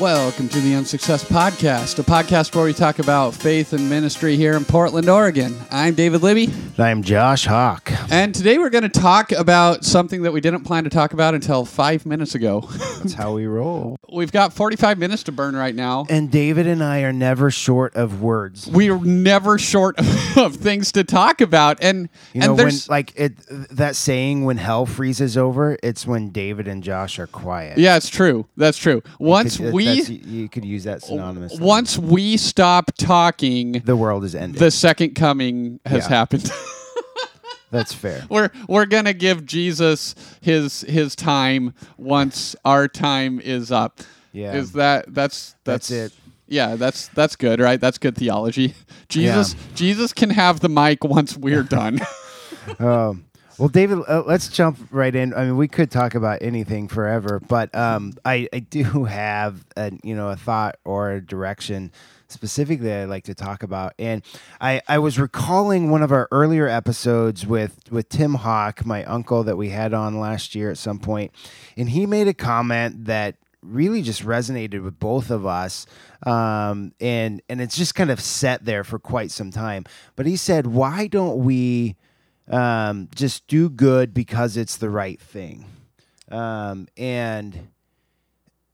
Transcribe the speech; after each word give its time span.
Welcome 0.00 0.50
to 0.50 0.60
the 0.60 0.74
Unsuccess 0.74 1.24
Podcast, 1.24 1.98
a 1.98 2.02
podcast 2.02 2.54
where 2.54 2.66
we 2.66 2.74
talk 2.74 2.98
about 2.98 3.32
faith 3.32 3.72
and 3.72 3.88
ministry 3.88 4.36
here 4.36 4.52
in 4.54 4.66
Portland, 4.66 5.08
Oregon. 5.08 5.56
I'm 5.70 5.94
David 5.94 6.22
Libby, 6.22 6.50
I'm 6.76 7.02
Josh 7.02 7.46
Hawk. 7.46 7.90
and 8.10 8.34
today 8.34 8.58
we're 8.58 8.68
going 8.68 8.82
to 8.82 8.90
talk 8.90 9.32
about 9.32 9.86
something 9.86 10.20
that 10.22 10.32
we 10.34 10.42
didn't 10.42 10.64
plan 10.64 10.84
to 10.84 10.90
talk 10.90 11.14
about 11.14 11.32
until 11.34 11.64
five 11.64 12.04
minutes 12.04 12.34
ago. 12.34 12.60
That's 12.98 13.14
how 13.14 13.32
we 13.32 13.46
roll. 13.46 13.96
We've 14.12 14.30
got 14.30 14.52
45 14.52 14.98
minutes 14.98 15.22
to 15.24 15.32
burn 15.32 15.56
right 15.56 15.74
now. 15.74 16.04
And 16.10 16.30
David 16.30 16.66
and 16.66 16.84
I 16.84 17.00
are 17.00 17.12
never 17.12 17.50
short 17.50 17.96
of 17.96 18.20
words. 18.20 18.66
We're 18.66 18.98
never 18.98 19.56
short 19.56 19.98
of 20.36 20.56
things 20.56 20.92
to 20.92 21.04
talk 21.04 21.40
about, 21.40 21.78
and 21.82 22.10
You 22.34 22.40
know, 22.40 22.44
and 22.48 22.56
when 22.58 22.64
there's 22.66 22.90
like 22.90 23.14
it 23.16 23.32
that 23.70 23.96
saying 23.96 24.44
when 24.44 24.58
hell 24.58 24.84
freezes 24.84 25.38
over, 25.38 25.78
it's 25.82 26.06
when 26.06 26.28
David 26.32 26.68
and 26.68 26.82
Josh 26.82 27.18
are 27.18 27.26
quiet. 27.26 27.78
yeah, 27.78 27.96
it's 27.96 28.10
true. 28.10 28.46
That's 28.58 28.76
true. 28.76 29.02
Once 29.18 29.58
we 29.58 29.85
that's- 29.86 30.08
you 30.10 30.48
could 30.48 30.64
use 30.64 30.84
that 30.84 31.02
synonymously. 31.02 31.60
once 31.60 31.96
we 31.98 32.36
stop 32.36 32.90
talking, 32.98 33.82
the 33.84 33.96
world 33.96 34.24
is 34.24 34.34
ended. 34.34 34.60
the 34.60 34.70
second 34.70 35.14
coming 35.14 35.80
has 35.86 36.04
Yeah. 36.04 36.08
happened. 36.08 36.50
That's 37.70 37.92
fair. 37.92 38.24
we're 38.30 38.50
we're 38.68 38.86
gonna 38.86 39.12
give 39.12 39.44
Jesus 39.44 40.14
his 40.40 40.82
his 40.82 41.16
time 41.16 41.74
once 41.98 42.54
our 42.64 42.86
time 42.88 43.40
is 43.40 43.72
up. 43.72 44.00
Yeah. 44.32 44.54
Is 44.54 44.72
that 44.72 45.12
that's 45.12 45.56
that's, 45.64 45.88
That's 45.88 46.12
it. 46.12 46.18
Yeah, 46.48 46.76
that's 46.76 47.08
that's 47.08 47.34
good, 47.34 47.58
right? 47.58 47.80
That's 47.80 47.98
good 47.98 48.14
theology. 48.16 48.74
Jesus 49.08 49.56
Jesus 49.74 50.12
can 50.12 50.30
have 50.30 50.60
the 50.60 50.68
mic 50.68 51.02
once 51.02 51.36
we're 51.36 51.62
done. 51.80 51.98
Um, 52.78 53.24
well, 53.58 53.68
David, 53.68 53.98
uh, 54.06 54.22
let's 54.26 54.48
jump 54.48 54.78
right 54.90 55.14
in. 55.14 55.32
I 55.34 55.44
mean, 55.44 55.56
we 55.56 55.68
could 55.68 55.90
talk 55.90 56.14
about 56.14 56.42
anything 56.42 56.88
forever, 56.88 57.40
but 57.48 57.74
um, 57.74 58.12
I, 58.24 58.48
I 58.52 58.58
do 58.58 59.04
have 59.04 59.64
a 59.76 59.92
you 60.02 60.14
know 60.14 60.28
a 60.28 60.36
thought 60.36 60.76
or 60.84 61.12
a 61.12 61.20
direction 61.20 61.92
specifically 62.28 62.92
I'd 62.92 63.04
like 63.04 63.24
to 63.24 63.34
talk 63.34 63.62
about. 63.62 63.94
And 63.98 64.22
I, 64.60 64.82
I 64.88 64.98
was 64.98 65.18
recalling 65.18 65.90
one 65.90 66.02
of 66.02 66.12
our 66.12 66.28
earlier 66.30 66.66
episodes 66.68 67.46
with 67.46 67.78
with 67.90 68.08
Tim 68.08 68.34
Hawk, 68.34 68.84
my 68.84 69.04
uncle 69.04 69.42
that 69.44 69.56
we 69.56 69.70
had 69.70 69.94
on 69.94 70.20
last 70.20 70.54
year 70.54 70.70
at 70.70 70.78
some 70.78 70.98
point, 70.98 71.32
and 71.76 71.88
he 71.88 72.06
made 72.06 72.28
a 72.28 72.34
comment 72.34 73.06
that 73.06 73.36
really 73.62 74.02
just 74.02 74.22
resonated 74.22 74.82
with 74.84 74.98
both 74.98 75.30
of 75.30 75.44
us 75.46 75.86
um, 76.24 76.92
and 77.00 77.42
and 77.48 77.60
it's 77.60 77.76
just 77.76 77.94
kind 77.94 78.10
of 78.10 78.20
set 78.20 78.64
there 78.64 78.84
for 78.84 78.96
quite 78.96 79.30
some 79.30 79.50
time 79.50 79.84
but 80.14 80.24
he 80.24 80.36
said 80.36 80.68
why 80.68 81.08
don't 81.08 81.38
we 81.38 81.96
um, 82.48 83.08
just 83.14 83.46
do 83.46 83.68
good 83.68 84.14
because 84.14 84.56
it's 84.56 84.76
the 84.76 84.90
right 84.90 85.20
thing. 85.20 85.66
Um, 86.30 86.88
and 86.96 87.68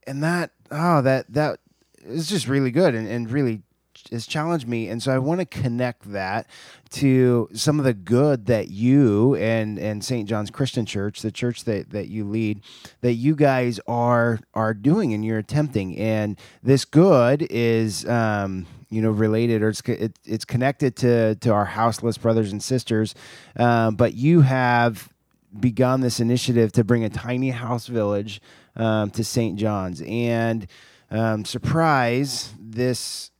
and 0.06 0.23
that 0.23 0.51
oh 0.70 1.03
that 1.03 1.33
that 1.33 1.61
is 2.05 2.29
just 2.29 2.48
really 2.48 2.70
good 2.70 2.95
and, 2.95 3.06
and 3.06 3.31
really 3.31 3.62
has 4.11 4.27
challenged 4.27 4.67
me. 4.67 4.89
And 4.89 5.03
so 5.03 5.12
i 5.12 5.19
want 5.19 5.41
to 5.41 5.47
connect 5.47 6.11
that 6.12 6.47
to 6.91 7.48
some 7.53 7.79
of 7.79 7.84
the 7.84 7.95
good 7.95 8.47
that 8.47 8.69
you 8.69 9.34
and 9.37 9.79
and 9.79 10.05
st 10.05 10.29
john's 10.29 10.51
christian 10.51 10.84
church 10.84 11.23
the 11.23 11.33
church 11.33 11.64
that 11.64 11.89
that 11.91 12.09
you 12.09 12.23
lead 12.25 12.61
that 13.01 13.14
you 13.14 13.34
guys 13.34 13.81
are 13.86 14.41
are 14.55 14.75
doing 14.75 15.12
and 15.12 15.25
you're 15.25 15.39
attempting. 15.39 15.97
And 15.97 16.39
this 16.62 16.84
good 16.84 17.47
is 17.51 18.07
um 18.07 18.67
you 18.93 19.01
know 19.01 19.11
related 19.11 19.62
or 19.62 19.71
it's 19.71 19.81
it, 19.89 20.19
it's 20.25 20.45
connected 20.45 20.95
to 20.97 21.35
to 21.37 21.51
our 21.51 21.65
houseless 21.65 22.19
brothers 22.19 22.53
and 22.53 22.62
sisters 22.62 23.15
um, 23.57 23.97
but 23.97 24.15
you 24.15 24.43
have 24.43 25.12
begun 25.59 26.01
this 26.01 26.21
initiative 26.21 26.73
to 26.73 26.85
bring 26.85 27.05
a 27.05 27.11
tiny 27.11 27.51
house 27.51 27.87
village 27.87 28.41
um, 28.77 29.11
to 29.11 29.25
St. 29.25 29.59
John's. 29.59 30.03
And 30.03 30.67
um, 31.11 31.45
surprise, 31.45 32.55
this 32.58 33.31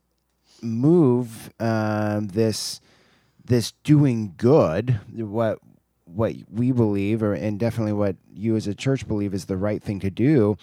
move, 0.61 1.51
um, 1.59 2.29
this 2.29 2.81
this 3.45 3.73
doing 3.83 4.35
good, 4.37 5.01
what 5.15 5.59
what 6.05 6.35
we 6.51 6.73
believe, 6.73 7.23
or 7.23 7.33
and 7.33 7.59
definitely 7.59 7.95
what 7.95 8.17
you 8.33 8.57
as 8.57 8.67
a 8.67 8.75
church 8.75 9.09
believe 9.09 9.35
is 9.35 9.47
the 9.47 9.57
right 9.57 9.83
thing 9.83 10.01
to 10.01 10.11
do, 10.11 10.57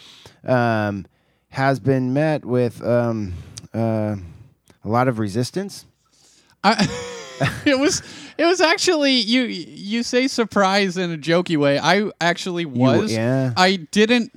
um, 0.45 1.05
has 1.49 1.79
been 1.79 2.13
met 2.13 2.45
with 2.45 2.83
um, 2.83 3.33
uh, 3.73 4.15
a 4.89 4.91
lot 4.91 5.07
of 5.07 5.19
resistance. 5.19 5.85
I, 6.63 6.87
it 7.65 7.77
was 7.77 8.01
it 8.37 8.45
was 8.45 8.59
actually 8.59 9.13
you 9.13 9.43
you 9.43 10.03
say 10.03 10.27
surprise 10.27 10.97
in 10.97 11.11
a 11.13 11.17
jokey 11.17 11.57
way. 11.57 11.79
I 11.79 12.09
actually 12.19 12.65
was. 12.65 13.13
yeah. 13.13 13.53
I 13.55 13.75
didn't 13.91 14.33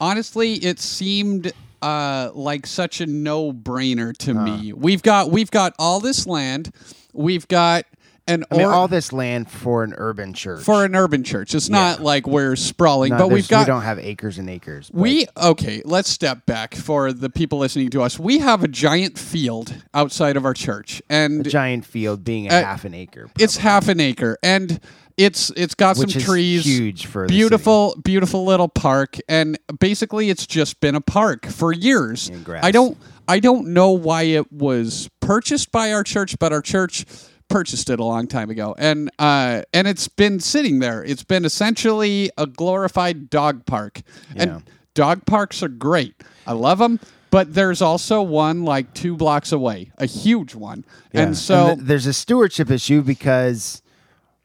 honestly 0.00 0.54
it 0.54 0.78
seemed 0.78 1.52
uh 1.80 2.30
like 2.34 2.66
such 2.66 3.00
a 3.00 3.06
no-brainer 3.06 4.16
to 4.18 4.34
me. 4.34 4.72
We've 4.74 5.02
got 5.02 5.30
we've 5.30 5.50
got 5.50 5.74
all 5.78 5.98
this 6.00 6.26
land. 6.26 6.72
We've 7.14 7.48
got 7.48 7.86
an 8.28 8.44
I 8.50 8.56
mean, 8.56 8.66
or- 8.66 8.72
all 8.72 8.88
this 8.88 9.12
land 9.12 9.50
for 9.50 9.84
an 9.84 9.94
urban 9.96 10.32
church. 10.34 10.62
for 10.64 10.84
an 10.84 10.94
urban 10.96 11.22
church. 11.24 11.54
It's 11.54 11.68
not 11.68 12.00
like 12.02 12.26
we're 12.26 12.56
sprawling, 12.56 13.10
No, 13.12 13.18
but 13.18 13.26
we've 13.28 13.34
there's- 13.46 13.48
got 13.48 13.60
we 13.60 13.64
don't 13.66 13.82
have 13.82 13.98
acres 13.98 14.38
and 14.38 14.50
acres. 14.50 14.90
but- 14.92 15.00
we 15.00 15.26
okay, 15.36 15.82
let's 15.84 16.08
step 16.10 16.44
back 16.46 16.74
for 16.74 17.12
the 17.12 17.30
people 17.30 17.58
listening 17.58 17.90
to 17.90 18.02
us. 18.02 18.18
We 18.18 18.38
have 18.38 18.64
a 18.64 18.68
giant 18.68 19.18
field 19.18 19.74
outside 19.94 20.36
of 20.36 20.44
our 20.44 20.54
church 20.54 21.00
and 21.08 21.46
a 21.46 21.50
giant 21.50 21.84
field 21.84 22.24
being 22.24 22.46
a 22.46 22.54
Uh, 22.54 22.62
half 22.64 22.84
an 22.84 22.94
acre. 22.94 23.28
it's 23.38 23.58
half 23.58 23.88
an 23.88 24.00
acre 24.00 24.36
and 24.42 24.80
it's 25.16 25.50
it's 25.56 25.74
got 25.74 25.96
Which 25.96 26.12
some 26.12 26.18
is 26.20 26.26
trees 26.26 26.64
huge 26.64 27.06
for 27.06 27.22
the 27.22 27.28
beautiful 27.28 27.96
beautiful 28.04 28.44
little 28.44 28.68
park 28.68 29.16
and 29.28 29.58
basically 29.80 30.28
it's 30.28 30.46
just 30.46 30.78
been 30.80 30.94
a 30.94 31.00
park 31.00 31.46
for 31.46 31.72
years 31.72 32.28
And 32.28 32.44
grass. 32.44 32.62
i 32.62 32.70
don't 32.70 32.98
i 33.26 33.40
don't 33.40 33.68
know 33.68 33.92
why 33.92 34.24
it 34.24 34.52
was 34.52 35.08
purchased 35.20 35.72
by 35.72 35.90
our 35.94 36.02
church 36.04 36.36
but 36.38 36.52
our 36.52 36.60
church 36.60 37.06
purchased 37.48 37.88
it 37.90 38.00
a 38.00 38.04
long 38.04 38.26
time 38.26 38.50
ago 38.50 38.74
and 38.78 39.10
uh 39.18 39.62
and 39.72 39.86
it's 39.86 40.08
been 40.08 40.40
sitting 40.40 40.80
there 40.80 41.04
it's 41.04 41.22
been 41.22 41.44
essentially 41.44 42.30
a 42.36 42.46
glorified 42.46 43.30
dog 43.30 43.64
park 43.66 44.02
Yeah. 44.34 44.42
and 44.42 44.62
dog 44.94 45.24
parks 45.26 45.62
are 45.62 45.68
great 45.68 46.14
i 46.46 46.52
love 46.52 46.78
them 46.78 46.98
but 47.30 47.54
there's 47.54 47.80
also 47.82 48.20
one 48.22 48.64
like 48.64 48.92
two 48.94 49.16
blocks 49.16 49.52
away 49.52 49.90
a 49.98 50.06
huge 50.06 50.54
one 50.54 50.84
Yeah. 51.12 51.22
and 51.22 51.36
so 51.36 51.74
th- 51.74 51.86
there's 51.86 52.06
a 52.06 52.12
stewardship 52.12 52.70
issue 52.70 53.02
because 53.02 53.80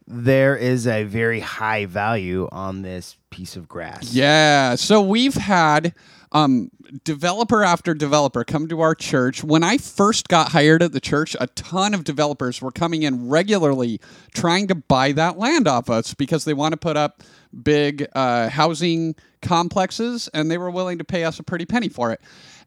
there 0.08 0.56
is 0.58 0.88
a 0.88 1.04
very 1.04 1.40
high 1.40 1.86
value 1.86 2.48
on 2.52 2.82
this 2.82 3.16
piece 3.30 3.56
of 3.56 3.70
grass. 3.70 4.14
Yeah. 4.14 4.76
So 4.76 5.02
we've 5.02 5.36
had 5.36 5.94
um, 6.34 6.70
developer 7.04 7.64
after 7.64 7.94
developer 7.94 8.44
come 8.44 8.68
to 8.70 8.82
our 8.82 8.96
church. 8.96 9.44
When 9.44 9.64
I 9.64 9.78
first 9.78 10.28
got 10.30 10.50
hired 10.52 10.82
at 10.82 10.92
the 10.94 11.00
church, 11.02 11.36
a 11.40 11.48
ton 11.48 11.94
of 11.94 12.04
developers 12.04 12.62
were 12.62 12.72
coming 12.72 13.04
in 13.04 13.28
regularly 13.30 14.00
trying 14.34 14.68
to 14.70 14.76
buy 14.76 15.12
that 15.14 15.38
land 15.38 15.68
off 15.68 15.90
us 15.90 16.14
because 16.14 16.46
they 16.46 16.54
want 16.54 16.72
to 16.72 16.78
put 16.78 16.96
up 16.98 17.22
big 17.64 18.08
uh, 18.16 18.48
housing 18.50 19.16
complexes 19.42 20.30
and 20.34 20.50
they 20.50 20.58
were 20.58 20.72
willing 20.72 20.98
to 21.00 21.04
pay 21.04 21.24
us 21.26 21.38
a 21.40 21.44
pretty 21.44 21.66
penny 21.66 21.90
for 21.90 22.12
it. 22.12 22.22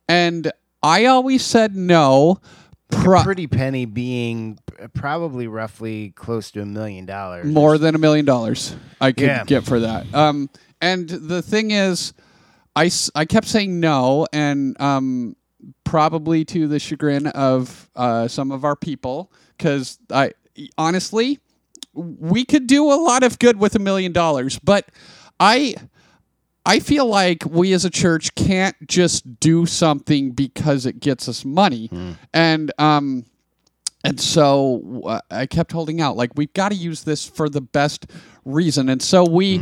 And 0.09 0.53
I 0.83 1.07
always 1.07 1.45
said 1.45 1.75
no. 1.75 2.41
Pro- 2.91 3.23
Pretty 3.23 3.47
penny 3.47 3.87
being 3.87 4.59
probably 4.93 5.49
roughly 5.49 6.11
close 6.11 6.51
to 6.53 6.61
a 6.61 6.67
million 6.67 7.07
dollars. 7.07 7.47
more 7.47 7.79
than 7.79 7.95
a 7.95 7.99
million 7.99 8.25
dollars 8.27 8.77
I 9.01 9.13
could 9.13 9.25
Yeah. 9.27 9.45
get 9.45 9.65
for 9.65 9.81
that. 9.81 10.13
Um, 10.15 10.51
and 10.83 11.09
the 11.09 11.41
thing 11.41 11.71
is, 11.71 12.13
I, 12.77 12.91
I 13.15 13.25
kept 13.25 13.47
saying 13.47 13.79
no, 13.81 14.27
and 14.33 14.81
um, 14.81 15.37
probably 15.85 16.45
to 16.47 16.67
the 16.67 16.79
chagrin 16.79 17.29
of 17.29 17.89
uh, 17.95 18.29
some 18.29 18.51
of 18.51 18.65
our 18.65 18.77
people, 18.77 19.31
because 19.57 19.99
I 20.11 20.33
honestly, 20.77 21.39
we 21.95 22.45
could 22.45 22.67
do 22.67 22.93
a 22.93 22.97
lot 22.97 23.23
of 23.23 23.39
good 23.39 23.59
with 23.59 23.75
a 23.77 23.79
million 23.79 24.13
dollars, 24.13 24.59
but 24.59 24.89
I. 25.39 25.77
I 26.67 26.81
feel 26.81 27.05
like 27.05 27.45
we 27.45 27.75
as 27.75 27.85
a 27.85 27.91
church 27.91 28.35
can't 28.37 28.75
just 28.89 29.39
do 29.39 29.67
something 29.67 30.31
because 30.31 30.87
it 30.87 30.99
gets 30.99 31.29
us 31.29 31.45
money. 31.45 31.91
And 32.33 32.73
um, 32.79 33.27
and 34.03 34.19
so 34.19 35.03
uh, 35.05 35.21
I 35.31 35.45
kept 35.45 35.73
holding 35.73 36.01
out. 36.01 36.17
Like 36.17 36.31
we've 36.37 36.55
got 36.55 36.71
to 36.71 36.75
use 36.75 37.05
this 37.05 37.29
for 37.29 37.51
the 37.51 37.61
best 37.61 38.07
reason. 38.47 38.89
And 38.89 39.03
so 39.03 39.25
we, 39.29 39.59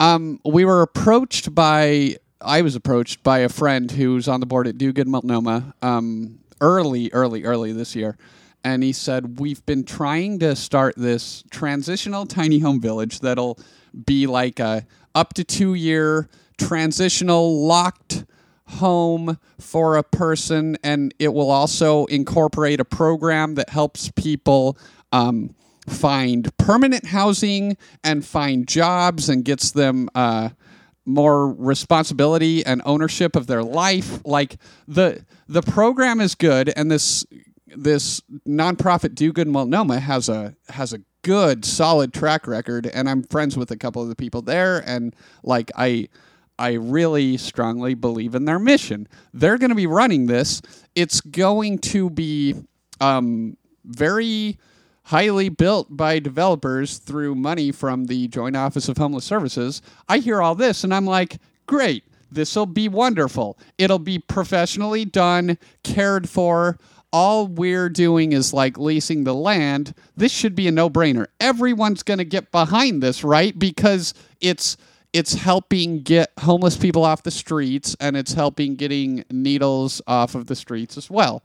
um, 0.00 0.40
we 0.44 0.64
were 0.64 0.82
approached 0.82 1.54
by. 1.54 2.16
I 2.42 2.62
was 2.62 2.74
approached 2.74 3.22
by 3.22 3.40
a 3.40 3.48
friend 3.48 3.90
who's 3.90 4.26
on 4.26 4.40
the 4.40 4.46
board 4.46 4.66
at 4.66 4.78
Do 4.78 4.92
Good 4.92 5.08
Multnomah. 5.08 5.74
Um, 5.82 6.38
early, 6.60 7.10
early, 7.12 7.44
early 7.44 7.72
this 7.72 7.94
year, 7.94 8.16
and 8.64 8.82
he 8.82 8.92
said 8.92 9.38
we've 9.38 9.64
been 9.66 9.84
trying 9.84 10.38
to 10.40 10.54
start 10.56 10.94
this 10.96 11.44
transitional 11.50 12.26
tiny 12.26 12.58
home 12.58 12.80
village 12.80 13.20
that'll 13.20 13.58
be 14.06 14.26
like 14.26 14.60
a 14.60 14.86
up 15.14 15.34
to 15.34 15.44
two 15.44 15.74
year 15.74 16.28
transitional 16.58 17.66
locked 17.66 18.24
home 18.66 19.38
for 19.58 19.96
a 19.96 20.02
person, 20.02 20.76
and 20.82 21.14
it 21.18 21.34
will 21.34 21.50
also 21.50 22.06
incorporate 22.06 22.80
a 22.80 22.84
program 22.84 23.54
that 23.56 23.68
helps 23.68 24.10
people 24.12 24.78
um, 25.12 25.54
find 25.88 26.56
permanent 26.56 27.06
housing 27.06 27.76
and 28.04 28.24
find 28.24 28.68
jobs 28.68 29.28
and 29.28 29.44
gets 29.44 29.72
them 29.72 30.08
uh, 30.14 30.50
more 31.10 31.52
responsibility 31.52 32.64
and 32.64 32.82
ownership 32.84 33.36
of 33.36 33.46
their 33.46 33.62
life. 33.62 34.20
Like 34.24 34.56
the 34.86 35.24
the 35.48 35.62
program 35.62 36.20
is 36.20 36.34
good, 36.34 36.72
and 36.76 36.90
this 36.90 37.24
this 37.76 38.20
nonprofit 38.48 39.14
Do 39.14 39.32
Good 39.32 39.48
Multnomah 39.48 40.00
has 40.00 40.28
a 40.28 40.54
has 40.68 40.92
a 40.92 41.00
good 41.22 41.64
solid 41.64 42.12
track 42.12 42.46
record, 42.46 42.86
and 42.86 43.08
I'm 43.08 43.22
friends 43.24 43.56
with 43.56 43.70
a 43.70 43.76
couple 43.76 44.02
of 44.02 44.08
the 44.08 44.16
people 44.16 44.42
there, 44.42 44.78
and 44.86 45.14
like 45.42 45.70
I. 45.76 46.08
I 46.58 46.74
really 46.74 47.38
strongly 47.38 47.94
believe 47.94 48.34
in 48.34 48.44
their 48.44 48.58
mission. 48.58 49.08
They're 49.32 49.56
going 49.56 49.70
to 49.70 49.74
be 49.74 49.86
running 49.86 50.26
this. 50.26 50.60
It's 50.94 51.22
going 51.22 51.78
to 51.78 52.10
be 52.10 52.54
um, 53.00 53.56
very 53.86 54.58
highly 55.10 55.48
built 55.48 55.88
by 55.96 56.20
developers 56.20 56.98
through 56.98 57.34
money 57.34 57.72
from 57.72 58.04
the 58.04 58.28
Joint 58.28 58.56
Office 58.56 58.88
of 58.88 58.96
Homeless 58.96 59.24
Services. 59.24 59.82
I 60.08 60.18
hear 60.18 60.40
all 60.40 60.54
this 60.54 60.84
and 60.84 60.94
I'm 60.94 61.04
like, 61.04 61.38
great, 61.66 62.04
this 62.30 62.54
will 62.54 62.64
be 62.64 62.88
wonderful. 62.88 63.58
It'll 63.76 63.98
be 63.98 64.20
professionally 64.20 65.04
done, 65.04 65.58
cared 65.82 66.28
for. 66.28 66.78
All 67.12 67.48
we're 67.48 67.88
doing 67.88 68.30
is 68.30 68.54
like 68.54 68.78
leasing 68.78 69.24
the 69.24 69.34
land. 69.34 69.94
This 70.16 70.30
should 70.30 70.54
be 70.54 70.68
a 70.68 70.70
no 70.70 70.88
brainer. 70.88 71.26
Everyone's 71.40 72.04
going 72.04 72.18
to 72.18 72.24
get 72.24 72.52
behind 72.52 73.02
this, 73.02 73.24
right? 73.24 73.58
Because 73.58 74.14
it's 74.40 74.76
it's 75.12 75.34
helping 75.34 76.02
get 76.02 76.30
homeless 76.38 76.76
people 76.76 77.04
off 77.04 77.24
the 77.24 77.32
streets 77.32 77.96
and 77.98 78.16
it's 78.16 78.34
helping 78.34 78.76
getting 78.76 79.24
needles 79.28 80.00
off 80.06 80.36
of 80.36 80.46
the 80.46 80.54
streets 80.54 80.96
as 80.96 81.10
well. 81.10 81.42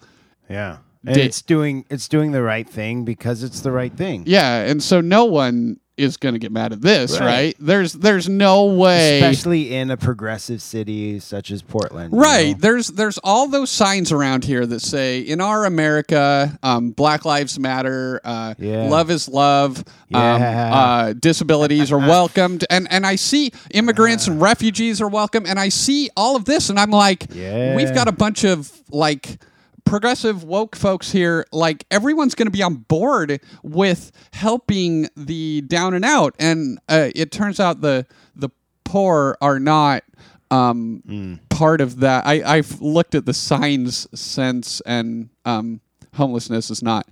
Yeah. 0.48 0.78
And 1.08 1.18
it's 1.18 1.42
doing 1.42 1.86
it's 1.90 2.08
doing 2.08 2.32
the 2.32 2.42
right 2.42 2.68
thing 2.68 3.06
because 3.06 3.44
it's 3.44 3.62
the 3.62 3.72
right 3.72 3.94
thing. 3.96 4.24
Yeah, 4.26 4.62
and 4.62 4.82
so 4.82 5.02
no 5.02 5.26
one 5.26 5.80
is 5.98 6.18
going 6.18 6.34
to 6.36 6.40
get 6.40 6.52
mad 6.52 6.74
at 6.74 6.82
this, 6.82 7.18
right. 7.22 7.26
Right. 7.26 7.56
There's 7.58 7.94
there's 7.94 8.28
no 8.28 8.66
way. 8.66 9.22
Especially 9.22 9.74
in 9.74 9.90
a 9.92 9.96
progressive 9.96 10.62
city 10.62 11.20
such 11.22 11.52
as 11.52 11.62
Portland. 11.62 12.12
you 12.14 12.20
Right. 12.20 12.48
know? 12.52 12.58
There's 12.60 12.88
there's 12.88 13.18
all 13.20 13.48
those 13.48 13.70
signs 13.72 14.12
around 14.12 14.44
here 14.44 14.66
that 14.66 14.82
say 14.82 15.22
in 15.22 15.40
our 15.40 15.64
America, 15.64 16.60
um, 16.64 16.92
Black 16.92 17.24
Lives 17.24 17.58
Matter, 17.58 18.20
uh, 18.26 18.56
Yeah. 18.60 18.90
love 18.90 19.10
is 19.10 19.30
love, 19.30 19.86
um, 20.14 20.42
uh, 20.42 21.14
disabilities 21.14 21.94
are 21.94 21.98
welcomed, 22.16 22.66
and 22.70 22.88
and 22.92 23.06
I 23.06 23.16
see 23.16 23.52
immigrants 23.72 24.28
and 24.28 24.42
refugees 24.42 25.00
are 25.00 25.08
welcome, 25.08 25.46
and 25.46 25.58
I 25.58 25.70
see 25.70 26.10
all 26.18 26.36
of 26.36 26.44
this, 26.44 26.70
and 26.70 26.78
I'm 26.78 26.92
like, 26.92 27.28
Yeah. 27.34 27.74
we've 27.74 27.94
got 27.94 28.10
a 28.10 28.12
bunch 28.12 28.44
of 28.44 28.70
like 28.92 29.38
progressive 29.86 30.44
woke 30.44 30.76
folks 30.76 31.12
here 31.12 31.46
like 31.52 31.86
everyone's 31.92 32.36
going 32.36 32.48
to 32.48 32.52
be 32.52 32.64
on 32.64 32.76
board 32.76 33.40
with 33.64 34.12
helping 34.34 35.08
the 35.16 35.62
down 35.62 35.94
and 35.94 36.04
out 36.04 36.36
and 36.40 36.80
uh, 36.90 37.10
it 37.16 37.32
turns 37.32 37.60
out 37.60 37.82
the 37.82 38.06
the 38.36 38.50
poor 38.84 39.38
are 39.42 39.60
not 39.60 40.04
um, 40.52 41.40
part 41.50 41.82
of 41.82 42.00
that 42.00 42.26
I, 42.26 42.42
i've 42.58 42.82
looked 42.82 43.16
at 43.16 43.26
the 43.26 43.34
signs 43.34 44.08
since 44.20 44.82
and 44.82 45.30
um, 45.46 45.82
homelessness 46.16 46.70
is 46.72 46.82
not 46.84 47.08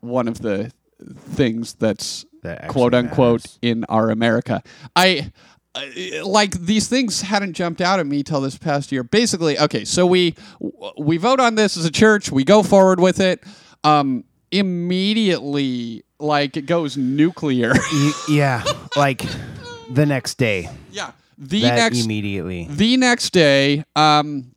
one 0.00 0.28
of 0.28 0.40
the 0.42 0.72
things 1.18 1.74
that's 1.74 2.24
That 2.42 2.68
quote 2.68 2.94
unquote 2.94 3.40
matters. 3.42 3.58
in 3.62 3.84
our 3.84 4.10
America. 4.10 4.62
I 4.94 5.32
like 6.22 6.52
these 6.52 6.88
things 6.88 7.22
hadn't 7.22 7.54
jumped 7.54 7.80
out 7.80 8.00
at 8.00 8.06
me 8.06 8.22
till 8.22 8.40
this 8.40 8.56
past 8.56 8.92
year. 8.92 9.02
Basically, 9.02 9.58
okay, 9.58 9.84
so 9.84 10.06
we 10.06 10.34
we 10.98 11.16
vote 11.16 11.40
on 11.40 11.54
this 11.54 11.76
as 11.76 11.84
a 11.84 11.90
church, 11.90 12.30
we 12.30 12.44
go 12.44 12.62
forward 12.62 13.00
with 13.00 13.20
it. 13.20 13.42
Um, 13.84 14.24
immediately, 14.50 16.04
like 16.18 16.56
it 16.56 16.66
goes 16.66 16.96
nuclear. 16.96 17.72
Yeah, 18.28 18.64
like 18.96 19.24
the 19.90 20.06
next 20.06 20.34
day. 20.38 20.68
yeah, 20.90 21.12
the 21.38 21.62
that 21.62 21.76
next 21.76 22.04
immediately. 22.04 22.66
the 22.70 22.96
next 22.96 23.30
day, 23.30 23.84
um, 23.94 24.52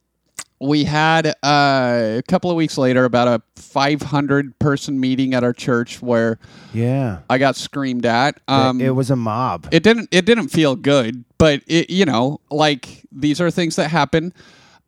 we 0.61 0.83
had 0.83 1.27
uh, 1.41 2.17
a 2.17 2.23
couple 2.27 2.49
of 2.51 2.57
weeks 2.57 2.77
later 2.77 3.05
about 3.05 3.27
a 3.27 3.41
500 3.55 4.59
person 4.59 4.99
meeting 4.99 5.33
at 5.33 5.43
our 5.43 5.53
church 5.53 6.01
where 6.01 6.37
Yeah. 6.73 7.19
I 7.29 7.37
got 7.37 7.55
screamed 7.55 8.05
at. 8.05 8.39
Um, 8.47 8.81
it 8.81 8.89
was 8.95 9.09
a 9.09 9.15
mob. 9.15 9.67
it 9.71 9.83
didn't 9.83 10.09
it 10.11 10.25
didn't 10.25 10.49
feel 10.49 10.75
good 10.75 11.23
but 11.37 11.61
it 11.67 11.89
you 11.89 12.05
know 12.05 12.39
like 12.51 13.05
these 13.11 13.39
are 13.39 13.49
things 13.49 13.75
that 13.77 13.89
happen 13.89 14.33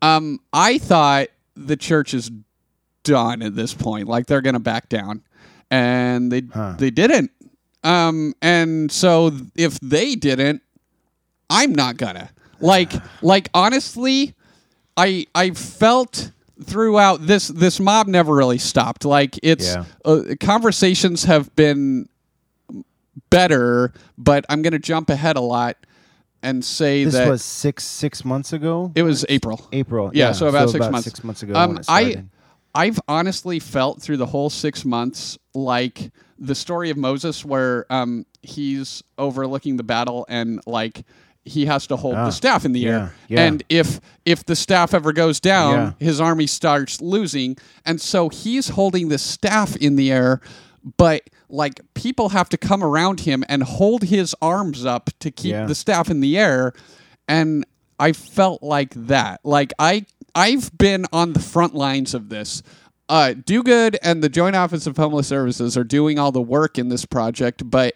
um 0.01 0.39
i 0.51 0.77
thought 0.77 1.27
the 1.55 1.77
church 1.77 2.13
is 2.13 2.29
done 3.03 3.41
at 3.41 3.55
this 3.55 3.73
point 3.73 4.07
like 4.07 4.25
they're 4.25 4.41
gonna 4.41 4.59
back 4.59 4.89
down 4.89 5.23
and 5.69 6.31
they 6.31 6.41
Huh. 6.53 6.75
they 6.77 6.89
didn't 6.89 7.31
um 7.83 8.33
and 8.41 8.91
so 8.91 9.31
if 9.55 9.79
they 9.79 10.15
didn't 10.15 10.61
i'm 11.49 11.71
not 11.73 11.95
gonna 11.97 12.29
like 12.59 12.91
like 13.21 13.49
honestly 13.53 14.35
i 15.01 15.25
i 15.35 15.51
felt 15.51 16.31
throughout 16.63 17.25
this 17.25 17.47
this 17.47 17.79
mob 17.79 18.07
never 18.07 18.33
really 18.35 18.57
stopped 18.59 19.03
like 19.05 19.39
it's 19.43 19.67
Yeah. 19.73 19.85
uh, 20.05 20.21
conversations 20.39 21.23
have 21.25 21.45
been 21.55 22.07
better, 23.29 23.93
but 24.17 24.45
I'm 24.49 24.61
going 24.61 24.73
to 24.73 24.79
jump 24.79 25.09
ahead 25.09 25.35
a 25.37 25.41
lot 25.41 25.77
and 26.43 26.63
say 26.63 27.03
that 27.03 27.11
this 27.11 27.19
that 27.19 27.29
was 27.29 27.43
six 27.43 27.83
six 27.83 28.23
months 28.25 28.53
ago. 28.53 28.91
it 28.95 29.03
was 29.03 29.25
April. 29.29 29.67
April. 29.71 30.11
Yeah, 30.13 30.31
so 30.31 30.47
about 30.47 30.69
six 30.69 30.89
months. 30.89 31.05
Six 31.05 31.23
months 31.23 31.43
ago. 31.43 31.53
Um, 31.55 31.79
I 31.87 32.23
I've 32.73 32.99
honestly 33.07 33.59
felt 33.59 34.01
through 34.01 34.17
the 34.17 34.25
whole 34.25 34.49
six 34.49 34.85
months 34.85 35.37
like 35.53 36.11
the 36.39 36.55
story 36.55 36.89
of 36.89 36.97
Moses, 36.97 37.45
where 37.45 37.85
um, 37.91 38.25
he's 38.41 39.03
overlooking 39.17 39.77
the 39.77 39.83
battle 39.83 40.25
and 40.29 40.61
like 40.65 41.03
he 41.45 41.65
has 41.65 41.87
to 41.87 41.95
hold 41.95 42.15
Ah, 42.15 42.25
the 42.25 42.31
staff 42.31 42.65
in 42.65 42.71
the 42.71 42.87
air, 42.87 43.13
yeah, 43.27 43.37
yeah. 43.39 43.45
and 43.47 43.63
if 43.69 43.99
if 44.25 44.45
the 44.45 44.55
staff 44.55 44.93
ever 44.93 45.11
goes 45.13 45.39
down, 45.39 45.73
Yeah. 45.99 46.05
his 46.05 46.21
army 46.21 46.47
starts 46.47 47.01
losing, 47.01 47.57
and 47.85 47.99
so 47.99 48.29
he's 48.29 48.69
holding 48.69 49.09
the 49.09 49.17
staff 49.17 49.75
in 49.77 49.95
the 49.95 50.11
air, 50.11 50.39
but 50.97 51.23
like 51.49 51.81
people 51.95 52.29
have 52.29 52.47
to 52.49 52.57
come 52.57 52.83
around 52.83 53.21
him 53.21 53.43
and 53.49 53.63
hold 53.63 54.03
his 54.03 54.35
arms 54.41 54.85
up 54.85 55.09
to 55.19 55.31
keep 55.31 55.51
Yeah. 55.51 55.65
the 55.65 55.75
staff 55.75 56.09
in 56.11 56.19
the 56.21 56.37
air, 56.37 56.73
and 57.27 57.65
I 57.99 58.13
felt 58.13 58.61
like 58.63 58.93
that. 59.07 59.41
Like 59.43 59.73
I 59.79 60.05
I've 60.35 60.75
been 60.77 61.05
on 61.11 61.33
the 61.33 61.39
front 61.41 61.75
lines 61.75 62.13
of 62.13 62.29
this. 62.29 62.61
Uh, 63.09 63.33
Do 63.33 63.61
Good 63.63 63.97
and 64.01 64.23
the 64.23 64.29
Joint 64.29 64.55
Office 64.55 64.87
of 64.87 64.95
Homeless 64.95 65.27
Services 65.27 65.75
are 65.75 65.83
doing 65.83 66.17
all 66.17 66.31
the 66.31 66.41
work 66.41 66.77
in 66.77 66.87
this 66.87 67.03
project, 67.05 67.69
but 67.69 67.95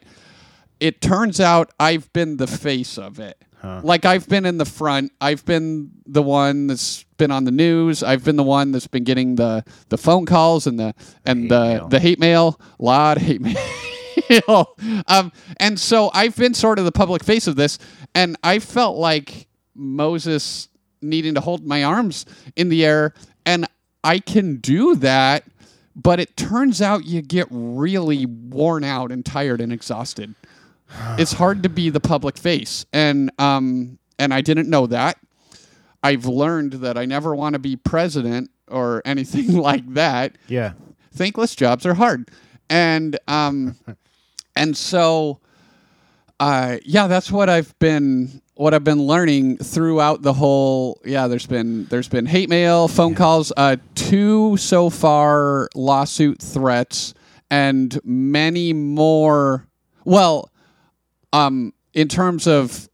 it 0.86 1.02
turns 1.02 1.40
out 1.40 1.72
I've 1.80 2.12
been 2.14 2.38
the 2.38 2.46
face 2.48 2.98
of 2.98 3.20
it. 3.20 3.42
Like 3.82 4.06
I've 4.06 4.30
been 4.30 4.46
in 4.46 4.60
the 4.60 4.66
front. 4.66 5.12
I've 5.20 5.44
been 5.44 5.90
the 6.06 6.22
one 6.22 6.68
that's 6.68 7.04
been 7.18 7.32
on 7.32 7.46
the 7.46 7.52
news. 7.52 8.04
I've 8.04 8.24
been 8.24 8.36
the 8.36 8.44
one 8.44 8.72
that's 8.72 8.86
been 8.86 9.04
getting 9.04 9.36
the 9.38 9.66
the 9.90 9.98
phone 9.98 10.28
calls 10.28 10.68
and 10.68 10.78
the 10.80 10.94
and 11.26 11.42
hate 11.44 11.50
the 11.50 11.60
mail. 11.66 11.88
the 11.88 12.00
hate 12.00 12.20
mail. 12.20 12.60
A 12.80 12.84
lot 12.84 13.18
of 13.18 13.24
hate 13.24 13.42
mail. 14.30 14.76
um, 15.08 15.32
and 15.58 15.80
so 15.80 16.12
I've 16.14 16.36
been 16.36 16.54
sort 16.54 16.78
of 16.78 16.86
the 16.86 16.92
public 16.92 17.24
face 17.24 17.48
of 17.48 17.56
this, 17.56 17.80
and 18.14 18.38
I 18.44 18.60
felt 18.60 18.98
like 18.98 19.48
Moses 19.74 20.70
needing 21.02 21.34
to 21.34 21.42
hold 21.42 21.66
my 21.66 21.84
arms 21.84 22.28
in 22.56 22.70
the 22.70 22.86
air, 22.86 23.16
and 23.48 23.66
I 24.04 24.20
can 24.20 24.58
do 24.58 24.96
that. 24.98 25.44
But 25.96 26.20
it 26.20 26.38
turns 26.38 26.84
out 26.84 27.06
you 27.06 27.24
get 27.24 27.48
really 27.50 28.28
worn 28.28 28.84
out 28.84 29.12
and 29.12 29.26
tired 29.26 29.60
and 29.60 29.72
exhausted 29.74 30.36
it's 31.18 31.34
hard 31.34 31.64
to 31.64 31.70
be 31.70 31.90
the 31.90 32.00
public 32.00 32.38
face 32.38 32.86
and 32.94 33.32
um 33.40 33.98
and 34.18 34.34
I 34.34 34.42
didn't 34.42 34.70
know 34.70 34.88
that. 34.88 35.18
I've 36.02 36.26
learned 36.26 36.74
that 36.74 36.98
I 36.98 37.06
never 37.06 37.36
want 37.36 37.54
to 37.54 37.60
be 37.60 37.76
president 37.76 38.50
or 38.68 39.02
anything 39.06 39.58
like 39.58 39.94
that. 39.94 40.38
yeah. 40.48 40.74
Thankless 41.14 41.56
jobs 41.56 41.86
are 41.86 41.94
hard. 41.94 42.30
And 42.70 43.18
um 43.28 43.76
and 44.56 44.76
so 44.76 45.40
uh 46.40 46.78
yeah, 46.84 47.08
that's 47.08 47.32
what 47.32 47.50
I've 47.50 47.78
been 47.80 48.42
what 48.56 48.74
I've 48.74 48.84
been 48.86 49.02
learning 49.02 49.58
throughout 49.58 50.22
the 50.22 50.34
whole 50.34 51.02
yeah, 51.06 51.28
there's 51.28 51.48
been 51.48 51.86
there's 51.86 52.08
been 52.08 52.26
hate 52.26 52.50
mail, 52.50 52.88
phone 52.88 53.16
calls, 53.16 53.52
uh 53.58 53.78
two 53.96 54.58
so 54.58 54.90
far 54.90 55.70
lawsuit 55.76 56.42
threats 56.42 57.14
and 57.50 58.00
many 58.04 58.74
more 58.74 59.68
well 60.04 60.50
um, 61.36 61.74
in 61.94 62.08
terms 62.08 62.48
of 62.48 62.90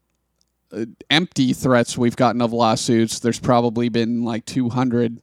uh, 0.72 0.86
empty 1.12 1.54
threats 1.54 1.96
we've 1.98 2.16
gotten 2.16 2.42
of 2.42 2.52
lawsuits, 2.52 3.20
there's 3.20 3.40
probably 3.40 3.90
been 3.90 4.24
like 4.24 4.46
200. 4.46 5.22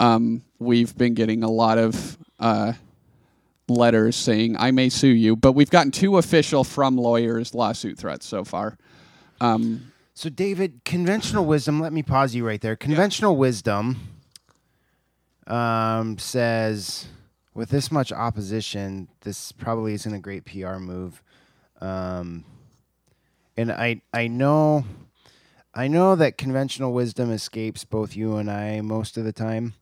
Um, 0.00 0.42
we've 0.58 0.96
been 0.96 1.12
getting 1.12 1.42
a 1.42 1.50
lot 1.50 1.76
of 1.76 2.16
uh, 2.40 2.72
letters 3.68 4.16
saying 4.16 4.56
I 4.58 4.70
may 4.70 4.88
sue 4.88 5.08
you, 5.08 5.36
but 5.36 5.52
we've 5.52 5.70
gotten 5.70 5.90
two 5.90 6.16
official 6.16 6.64
from 6.64 6.96
lawyers 6.96 7.54
lawsuit 7.54 7.98
threats 7.98 8.24
so 8.26 8.42
far. 8.42 8.78
Um, 9.40 9.92
So, 10.14 10.30
David, 10.30 10.80
conventional 10.86 11.44
wisdom. 11.44 11.78
Let 11.78 11.92
me 11.92 12.02
pause 12.02 12.34
you 12.34 12.46
right 12.46 12.60
there. 12.62 12.74
Conventional 12.74 13.36
wisdom 13.36 13.98
um, 15.46 16.16
says, 16.16 17.08
with 17.52 17.68
this 17.68 17.92
much 17.92 18.12
opposition, 18.12 19.08
this 19.20 19.52
probably 19.52 19.92
isn't 19.92 20.14
a 20.14 20.18
great 20.18 20.46
PR 20.46 20.76
move. 20.76 21.22
Um, 21.80 22.44
and 23.56 23.70
I, 23.70 24.00
I 24.12 24.28
know 24.28 24.84
I 25.76 25.88
know 25.88 26.16
that 26.16 26.38
conventional 26.38 26.94
wisdom 26.94 27.30
escapes 27.30 27.84
both 27.84 28.16
you 28.16 28.36
and 28.36 28.50
I 28.50 28.80
most 28.80 29.18
of 29.18 29.24
the 29.24 29.32
time. 29.32 29.74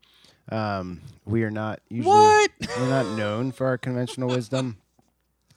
Um, 0.50 1.00
we 1.24 1.44
are 1.44 1.52
not 1.52 1.80
usually 1.88 2.12
What? 2.12 2.50
we're 2.78 2.88
not 2.88 3.16
known 3.16 3.52
for 3.52 3.68
our 3.68 3.78
conventional 3.78 4.28
wisdom. 4.28 4.78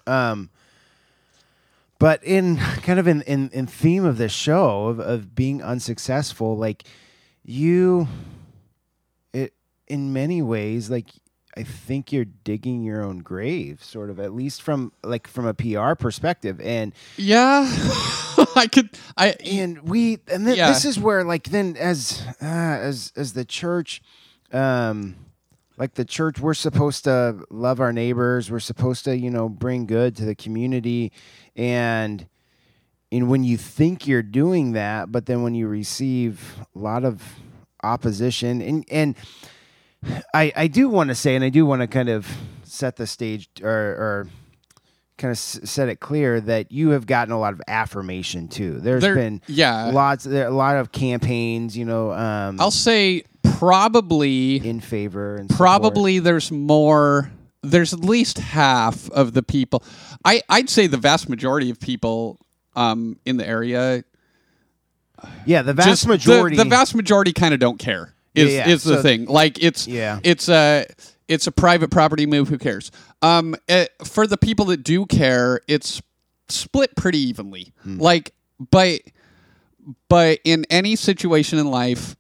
Um, 0.06 0.52
but 1.98 2.24
in 2.24 2.58
kind 2.58 3.00
of 3.00 3.08
in, 3.08 3.24
in, 3.24 3.50
in 3.50 3.66
theme 3.66 4.06
of 4.06 4.20
this 4.20 4.32
show 4.32 4.86
of, 4.86 5.00
of 5.00 5.34
being 5.34 5.64
unsuccessful, 5.64 6.56
like 6.56 6.84
you, 7.44 8.08
it 9.34 9.54
in 9.88 10.14
many 10.14 10.44
ways, 10.44 10.92
like 10.92 11.08
I 11.58 11.64
think 11.64 12.12
you're 12.14 12.26
digging 12.44 12.84
your 12.84 13.02
own 13.04 13.20
grave, 13.20 13.84
sort 13.84 14.10
of, 14.12 14.20
at 14.20 14.34
least 14.34 14.62
from 14.62 14.92
like 15.04 15.28
from 15.28 15.46
a 15.48 15.54
PR 15.54 15.96
perspective. 15.96 16.62
And 16.62 16.94
Yeah, 17.18 17.66
I 18.56 18.68
could. 18.72 18.90
I 19.18 19.36
and 19.46 19.82
we 19.90 20.20
and 20.32 20.46
th- 20.46 20.58
Yeah. 20.58 20.68
this 20.70 20.86
is 20.86 21.00
where 21.00 21.24
like 21.24 21.46
then 21.50 21.76
as 21.78 22.22
uh, 22.42 22.46
as 22.46 23.12
as 23.16 23.34
the 23.34 23.44
church 23.46 24.02
um 24.54 25.16
like 25.78 25.96
the 25.96 26.06
church 26.06 26.40
we're 26.40 26.54
supposed 26.54 27.04
to 27.04 27.44
love 27.50 27.82
our 27.82 27.92
neighbors 27.92 28.50
we're 28.50 28.60
supposed 28.60 29.04
to 29.06 29.18
you 29.18 29.30
know 29.30 29.50
bring 29.50 29.86
good 29.86 30.16
to 30.16 30.24
the 30.26 30.34
community 30.36 31.12
and 31.58 32.28
and 33.12 33.30
when 33.30 33.44
you 33.44 33.58
think 33.58 34.08
you're 34.08 34.24
doing 34.24 34.72
that 34.72 35.12
but 35.12 35.26
then 35.26 35.44
when 35.44 35.54
you 35.54 35.68
receive 35.68 36.56
a 36.76 36.80
lot 36.80 37.04
of 37.04 37.22
opposition 37.84 38.62
and 38.62 38.86
and 38.90 39.16
I 40.34 40.52
I 40.56 40.68
do 40.68 40.90
want 40.90 41.10
to 41.10 41.16
say 41.16 41.36
and 41.36 41.44
I 41.44 41.50
do 41.50 41.66
want 41.66 41.82
to 41.82 41.88
kind 41.88 42.10
of 42.10 42.28
set 42.64 42.96
the 42.98 43.08
stage 43.08 43.50
or 43.62 43.70
or 43.70 44.28
kind 45.18 45.32
of 45.32 45.38
s- 45.38 45.60
set 45.64 45.90
it 45.90 46.00
clear 46.00 46.40
that 46.42 46.72
you 46.72 46.90
have 46.90 47.08
gotten 47.08 47.34
a 47.34 47.40
lot 47.40 47.54
of 47.54 47.62
affirmation 47.68 48.48
too. 48.48 48.80
There's 48.80 49.02
there. 49.02 49.16
been 49.16 49.42
yeah, 49.48 49.86
lots 49.92 50.24
there 50.26 50.48
a 50.48 50.52
lot 50.52 50.76
of 50.78 50.92
campaigns, 50.92 51.76
you 51.78 51.86
know, 51.86 52.12
um 52.12 52.60
I'll 52.60 52.70
say 52.72 53.24
probably. 53.44 54.58
in 54.68 54.80
favor 54.80 55.36
and 55.36 55.50
support. 55.50 55.58
Probably 55.58 56.20
there's 56.20 56.52
more. 56.52 57.32
There's 57.64 57.92
at 57.94 58.00
least 58.02 58.38
half 58.38 59.10
of 59.10 59.34
the 59.34 59.42
people. 59.44 59.84
I 60.24 60.42
I'd 60.48 60.70
say 60.70 60.86
the 60.88 60.98
vast 60.98 61.28
majority 61.28 61.70
of 61.72 61.80
people 61.80 62.40
um, 62.76 63.20
in 63.26 63.38
the 63.38 63.48
area. 63.48 64.04
yeah, 65.46 65.64
the 65.64 65.74
vast 65.74 65.90
just 65.90 66.04
the- 66.04 66.10
majority 66.10 66.56
The, 66.56 66.66
vast 66.66 66.94
majority 66.94 67.34
kind 67.34 67.54
of 67.54 67.60
don't 67.60 67.80
care. 67.80 68.14
Is 68.38 68.54
Yeah, 68.54 68.68
yeah. 68.68 68.74
is 68.74 68.84
the 68.84 68.96
So- 68.98 69.02
thing? 69.02 69.26
Like 69.26 69.62
it's 69.64 69.88
Yeah. 69.88 70.20
it's 70.24 70.48
a 70.50 70.86
it's 71.28 71.48
a 71.48 71.52
private 71.52 71.90
property 71.92 72.26
move. 72.26 72.48
Who 72.50 72.58
cares? 72.58 72.92
Um, 73.22 73.56
eh, 73.68 73.88
for 74.06 74.28
the 74.28 74.38
people 74.38 74.66
that 74.66 74.84
do 74.84 75.06
care, 75.06 75.60
it's 75.68 76.02
split 76.50 76.96
pretty 76.96 77.18
evenly. 77.20 77.74
Hmm. 77.84 77.98
Like, 77.98 78.34
but 78.72 79.02
but 80.10 80.40
in 80.44 80.66
any 80.70 80.96
situation 80.96 81.60
in 81.60 81.70
life, 81.70 82.16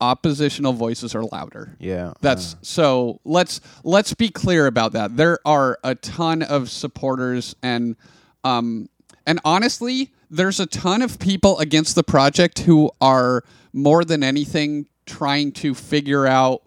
oppositional 0.00 0.72
voices 0.72 1.14
are 1.14 1.24
louder. 1.24 1.76
yeah. 1.80 2.12
That's 2.20 2.54
uh, 2.54 2.56
so 2.62 3.20
let's 3.24 3.60
let's 3.82 4.12
be 4.14 4.28
clear 4.28 4.66
about 4.66 4.92
that. 4.92 5.16
There 5.16 5.38
are 5.44 5.78
a 5.84 5.94
ton 5.94 6.42
of 6.42 6.70
supporters 6.70 7.54
and 7.62 7.96
um 8.44 8.88
and 9.26 9.40
honestly, 9.44 10.12
there's 10.30 10.60
a 10.60 10.66
ton 10.66 11.02
of 11.02 11.18
people 11.18 11.58
against 11.58 11.94
the 11.94 12.04
project 12.04 12.60
who 12.60 12.90
are 13.00 13.42
more 13.72 14.04
than 14.04 14.22
anything 14.22 14.86
trying 15.06 15.52
to 15.52 15.74
figure 15.74 16.26
out 16.26 16.62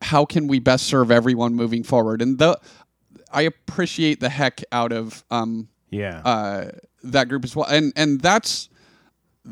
how 0.00 0.24
can 0.24 0.46
we 0.48 0.58
best 0.58 0.86
serve 0.86 1.10
everyone 1.10 1.54
moving 1.54 1.82
forward. 1.82 2.22
And 2.22 2.38
the 2.38 2.58
I 3.32 3.42
appreciate 3.42 4.20
the 4.20 4.28
heck 4.28 4.62
out 4.72 4.92
of 4.92 5.24
um 5.30 5.68
yeah. 5.90 6.20
uh 6.24 6.70
that 7.04 7.28
group 7.28 7.44
as 7.44 7.54
well. 7.56 7.66
And 7.68 7.92
and 7.96 8.20
that's 8.20 8.68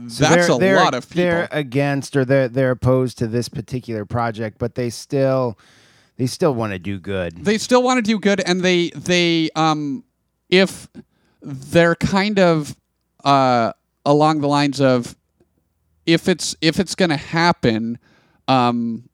So 0.08 0.24
that's 0.24 0.46
they're- 0.46 0.56
a 0.56 0.58
they're- 0.58 0.76
lot 0.76 0.94
of 0.94 1.08
people. 1.08 1.22
They're 1.22 1.48
against 1.50 2.16
or 2.16 2.24
they're 2.24 2.48
they're 2.48 2.70
opposed 2.72 3.18
to 3.18 3.26
this 3.26 3.48
particular 3.48 4.04
project, 4.04 4.58
but 4.58 4.74
they 4.74 4.90
still 4.90 5.58
they 6.16 6.26
still 6.26 6.54
want 6.54 6.72
to 6.72 6.78
do 6.78 6.98
good. 6.98 7.44
they 7.44 7.58
still 7.58 7.82
want 7.82 7.98
to 7.98 8.02
do 8.02 8.18
good 8.18 8.40
and 8.40 8.60
they 8.60 8.90
they 8.90 9.50
um 9.56 10.04
if 10.48 10.88
they're 11.42 11.94
kind 11.94 12.38
of 12.38 12.76
uh 13.24 13.72
along 14.04 14.40
the 14.40 14.48
lines 14.48 14.80
of 14.80 15.16
if 16.06 16.28
it's 16.28 16.56
if 16.60 16.78
it's 16.80 16.94
going 16.94 17.10
to 17.10 17.16
happen 17.16 17.98
um 18.50 19.08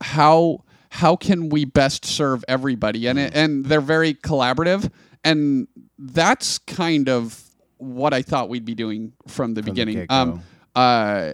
how 0.00 0.62
how 0.90 1.16
can 1.16 1.48
we 1.48 1.64
best 1.64 2.04
serve 2.04 2.44
everybody 2.48 3.06
and 3.06 3.18
it, 3.18 3.34
and 3.34 3.64
they're 3.64 3.80
very 3.80 4.14
collaborative 4.14 4.90
and 5.24 5.68
that's 5.98 6.58
kind 6.58 7.08
of 7.08 7.42
what 7.78 8.12
I 8.12 8.22
thought 8.22 8.48
we'd 8.48 8.64
be 8.64 8.74
doing 8.74 9.12
from 9.26 9.54
the 9.54 9.62
From 9.62 9.72
beginning 9.72 9.94
get-go. 9.96 10.14
um 10.14 10.42
uh 10.74 11.32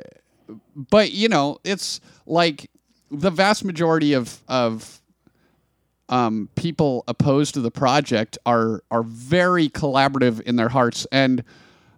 but 0.75 1.13
you 1.13 1.29
know 1.29 1.59
it's 1.65 2.01
like 2.27 2.71
the 3.11 3.31
vast 3.31 3.65
majority 3.65 4.13
of 4.13 4.43
of 4.49 5.01
um, 6.09 6.49
people 6.55 7.03
opposed 7.09 7.55
to 7.55 7.61
the 7.61 7.71
project 7.71 8.39
are 8.47 8.83
are 8.91 9.03
very 9.03 9.69
collaborative 9.69 10.41
in 10.43 10.57
their 10.57 10.69
hearts, 10.69 11.07
and 11.11 11.43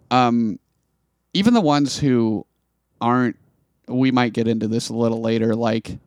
um, 0.09 0.59
even 1.33 1.53
the 1.53 1.61
ones 1.61 1.99
who 1.99 2.45
aren't. 2.99 3.37
We 3.89 4.11
might 4.11 4.33
get 4.33 4.47
into 4.47 4.67
this 4.67 4.89
a 4.89 4.93
little 4.93 5.21
later. 5.21 5.55
Like, 5.55 5.97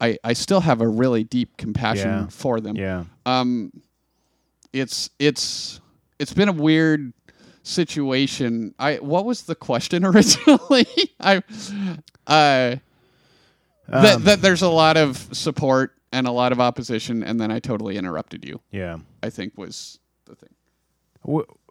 I 0.00 0.18
I 0.24 0.32
still 0.32 0.60
have 0.60 0.80
a 0.80 0.88
really 0.88 1.22
deep 1.24 1.56
compassion 1.56 2.08
Yeah. 2.08 2.26
for 2.28 2.60
them. 2.60 2.76
Yeah. 2.76 3.04
Um, 3.24 3.72
it's 4.72 5.10
it's 5.18 5.80
it's 6.18 6.32
been 6.34 6.48
a 6.48 6.52
weird 6.52 7.12
situation. 7.62 8.74
I 8.78 8.96
what 8.96 9.24
was 9.24 9.42
the 9.42 9.54
question 9.54 10.04
originally? 10.10 10.86
I 11.20 11.36
uh 12.26 12.76
that, 13.88 14.14
Um, 14.16 14.22
that 14.24 14.40
there's 14.42 14.62
a 14.62 14.68
lot 14.68 14.96
of 14.96 15.16
support 15.32 15.92
and 16.12 16.26
a 16.26 16.32
lot 16.32 16.50
of 16.52 16.60
opposition, 16.60 17.22
and 17.22 17.40
then 17.40 17.50
I 17.52 17.58
totally 17.60 17.96
interrupted 17.96 18.44
you. 18.44 18.60
Yeah. 18.70 18.98
I 19.22 19.30
think 19.30 19.56
was 19.56 19.98
the 20.24 20.34
thing. 20.34 20.50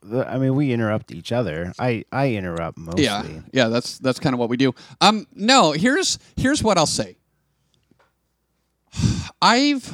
The- 0.10 0.28
I 0.28 0.38
mean, 0.38 0.56
we 0.56 0.72
interrupt 0.72 1.12
each 1.12 1.32
other. 1.32 1.74
I 1.80 2.06
I 2.12 2.32
interrupt 2.34 2.78
mostly. 2.78 3.04
Yeah, 3.06 3.24
yeah, 3.52 3.68
that's 3.70 3.98
that's 4.00 4.20
kind 4.20 4.34
of 4.34 4.40
what 4.40 4.50
we 4.50 4.58
do. 4.58 4.74
Um, 5.02 5.26
no, 5.34 5.72
here's 5.72 6.20
here's 6.38 6.62
what 6.64 6.78
I'll 6.78 6.86
say. 6.86 7.18
I've 9.42 9.92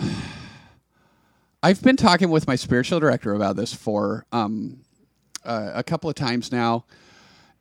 I've 1.63 1.81
been 1.81 1.97
talking 1.97 2.29
with 2.29 2.47
my 2.47 2.55
spiritual 2.55 2.99
director 2.99 3.33
about 3.33 3.55
this 3.55 3.73
for 3.73 4.25
um 4.31 4.81
uh, 5.43 5.71
a 5.73 5.83
couple 5.83 6.09
of 6.09 6.15
times 6.15 6.51
now, 6.51 6.85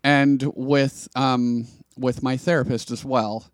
and 0.05 0.43
with 0.55 1.09
um 1.17 1.67
with 1.97 2.23
my 2.23 2.37
therapist 2.37 2.91
as 2.91 3.05
well. 3.05 3.51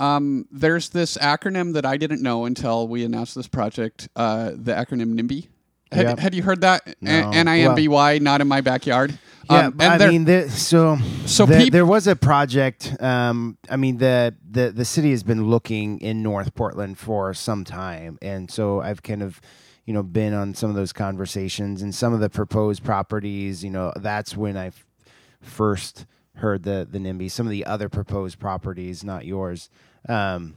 Um, 0.00 0.48
there's 0.50 0.88
this 0.88 1.16
acronym 1.18 1.74
that 1.74 1.86
I 1.86 1.96
didn't 1.96 2.22
know 2.22 2.44
until 2.44 2.88
we 2.88 3.04
announced 3.04 3.36
this 3.36 3.46
project. 3.46 4.08
Uh, 4.16 4.50
the 4.54 4.72
acronym 4.72 5.14
NIMBY. 5.20 5.46
Had, 5.92 6.06
Yep. 6.06 6.18
had 6.18 6.34
you 6.34 6.42
heard 6.42 6.62
that? 6.62 6.96
No. 7.00 7.30
N 7.30 7.46
I 7.48 7.60
M 7.60 7.74
B 7.74 7.86
Y, 7.88 8.18
not 8.18 8.40
in 8.40 8.48
my 8.48 8.60
backyard. 8.60 9.18
Yeah, 9.50 9.66
Um, 9.66 9.74
I 9.80 9.98
there- 9.98 10.08
mean, 10.10 10.24
there, 10.24 10.48
so 10.48 10.96
So 11.26 11.44
there, 11.46 11.60
peop- 11.62 11.72
there 11.72 11.84
was 11.86 12.06
a 12.06 12.16
project. 12.16 12.94
Um, 13.00 13.58
I 13.68 13.76
mean, 13.76 13.98
the, 13.98 14.34
the 14.50 14.70
the 14.70 14.84
city 14.84 15.10
has 15.10 15.22
been 15.22 15.48
looking 15.50 15.98
in 16.00 16.22
North 16.22 16.54
Portland 16.54 16.96
for 16.98 17.34
some 17.34 17.64
time, 17.64 18.18
and 18.22 18.50
so 18.50 18.80
I've 18.80 19.02
kind 19.02 19.22
of, 19.22 19.40
you 19.84 19.92
know, 19.92 20.02
been 20.02 20.32
on 20.32 20.54
some 20.54 20.70
of 20.70 20.76
those 20.76 20.92
conversations 20.92 21.82
and 21.82 21.92
some 21.94 22.12
of 22.14 22.20
the 22.20 22.30
proposed 22.30 22.84
properties. 22.84 23.62
You 23.64 23.70
know, 23.70 23.92
that's 23.96 24.36
when 24.36 24.56
I 24.56 24.70
first 25.40 26.06
heard 26.36 26.62
the 26.62 26.86
the 26.90 26.98
NIMBY. 26.98 27.30
Some 27.30 27.46
of 27.46 27.50
the 27.50 27.66
other 27.66 27.88
proposed 27.88 28.38
properties, 28.38 29.02
not 29.04 29.26
yours. 29.26 29.68
Um, 30.08 30.54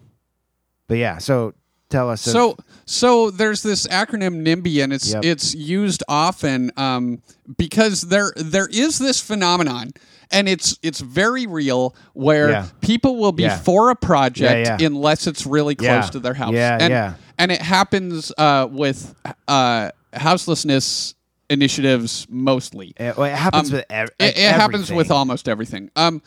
but 0.87 0.97
yeah, 0.99 1.17
so 1.17 1.53
tell 1.95 2.09
us. 2.09 2.21
So 2.21 2.57
so 2.85 3.31
there's 3.39 3.61
this 3.63 3.87
acronym 3.87 4.35
NIMBY 4.47 4.83
and 4.83 4.91
it's 4.93 5.09
Yep. 5.13 5.25
it's 5.31 5.47
used 5.55 6.01
often 6.07 6.71
um, 6.77 7.21
because 7.57 8.01
there 8.13 8.31
there 8.35 8.67
is 8.85 8.99
this 8.99 9.19
phenomenon 9.21 9.91
and 10.31 10.47
it's 10.53 10.77
it's 10.83 10.99
very 10.99 11.45
real 11.47 11.95
where 12.13 12.49
Yeah. 12.49 12.65
people 12.81 13.13
will 13.21 13.31
be 13.31 13.43
Yeah. 13.43 13.57
for 13.59 13.89
a 13.91 13.95
project 13.95 14.67
Yeah, 14.81 14.87
unless 14.87 15.27
it's 15.27 15.45
really 15.45 15.75
close 15.75 16.09
to 16.11 16.19
their 16.19 16.33
house. 16.35 16.53
Yeah, 16.53 16.77
and, 16.81 16.91
yeah. 16.91 17.13
And 17.37 17.51
it 17.51 17.61
happens 17.61 18.31
uh, 18.37 18.67
with 18.71 19.13
uh, 19.47 19.89
houselessness 20.13 21.15
initiatives 21.49 22.25
mostly. 22.29 22.93
Uh, 22.99 23.13
well, 23.17 23.25
it 23.31 23.35
happens 23.37 23.69
Um, 23.69 23.75
with 23.77 23.85
ev- 23.89 24.09
It, 24.19 24.37
it 24.37 24.51
happens 24.61 24.91
with 24.91 25.11
almost 25.11 25.47
everything. 25.47 25.89
Um, 25.95 26.21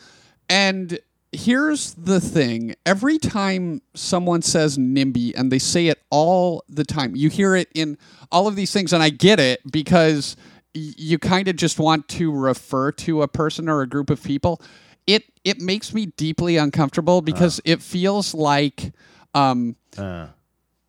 and 0.49 0.97
here's 1.31 1.93
the 1.93 2.19
thing: 2.19 2.75
every 2.85 3.17
time 3.17 3.81
someone 3.93 4.41
says 4.41 4.77
NIMBY, 4.77 5.33
and 5.35 5.51
they 5.51 5.59
say 5.59 5.87
it 5.87 6.01
all 6.09 6.63
the 6.69 6.83
time, 6.83 7.15
you 7.15 7.29
hear 7.29 7.55
it 7.55 7.69
in 7.73 7.97
all 8.31 8.47
of 8.47 8.55
these 8.55 8.71
things, 8.71 8.93
and 8.93 9.01
I 9.03 9.09
get 9.09 9.39
it 9.39 9.61
because 9.71 10.35
y- 10.75 10.93
you 10.97 11.19
kind 11.19 11.47
of 11.47 11.55
just 11.55 11.79
want 11.79 12.07
to 12.09 12.31
refer 12.31 12.91
to 12.93 13.21
a 13.21 13.27
person 13.27 13.67
or 13.69 13.81
a 13.81 13.87
group 13.87 14.09
of 14.09 14.23
people. 14.23 14.61
It 15.07 15.23
it 15.43 15.59
makes 15.59 15.93
me 15.93 16.07
deeply 16.07 16.57
uncomfortable 16.57 17.21
because 17.21 17.59
it 17.65 17.81
feels 17.81 18.33
like 18.33 18.91
um, 19.33 19.75
Uh, 19.97 20.27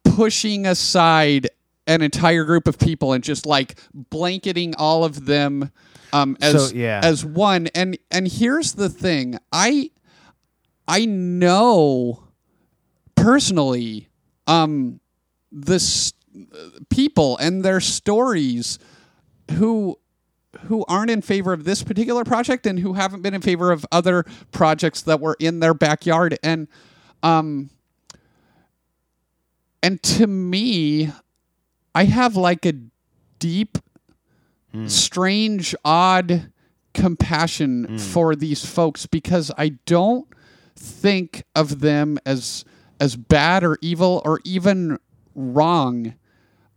pushing 0.05 0.67
aside 0.67 1.49
an 1.87 2.03
entire 2.03 2.45
group 2.45 2.69
of 2.69 2.79
people 2.79 3.13
and 3.13 3.25
just 3.25 3.47
like 3.47 3.79
blanketing 3.95 4.75
all 4.77 5.05
of 5.05 5.25
them 5.27 5.71
um, 6.13 6.37
as 6.41 6.69
So, 6.71 6.75
yeah. 6.77 7.01
as 7.03 7.25
one. 7.25 7.69
And 7.75 7.97
and 8.11 8.29
here's 8.29 8.75
the 8.75 8.89
thing, 8.89 9.39
I 9.53 9.91
I 10.91 11.07
know 11.07 12.25
personally 13.15 14.09
um, 14.49 14.99
this 15.53 16.13
people 16.89 17.39
and 17.39 17.65
their 17.65 17.81
stories 17.81 18.79
who 19.53 19.97
who 20.63 20.85
aren't 20.89 21.11
in 21.11 21.23
favor 21.23 21.53
of 21.53 21.63
this 21.63 21.85
particular 21.85 22.25
project 22.25 22.67
and 22.67 22.81
who 22.81 22.95
haven't 22.95 23.23
been 23.23 23.35
in 23.35 23.41
favor 23.41 23.71
of 23.71 23.87
other 23.93 24.25
projects 24.51 25.01
that 25.03 25.21
were 25.21 25.37
in 25.39 25.61
their 25.61 25.75
backyard. 25.75 26.37
And 26.43 26.67
um 27.23 27.71
and 29.83 30.03
to 30.03 30.27
me 30.27 31.11
i 31.95 32.05
have 32.05 32.37
like 32.37 32.67
a 32.67 32.73
deep 33.39 33.79
strange 34.87 35.75
odd 35.85 36.53
compassion 36.95 37.99
for 37.99 38.35
these 38.37 38.65
folks 38.65 39.07
because 39.07 39.51
i 39.59 39.71
don't 39.87 40.27
think 40.77 41.43
of 41.55 41.81
them 41.81 42.19
as 42.27 42.65
as 43.01 43.17
bad 43.17 43.65
or 43.65 43.79
evil 43.81 44.23
or 44.25 44.41
even 44.45 44.99
wrong 45.35 46.15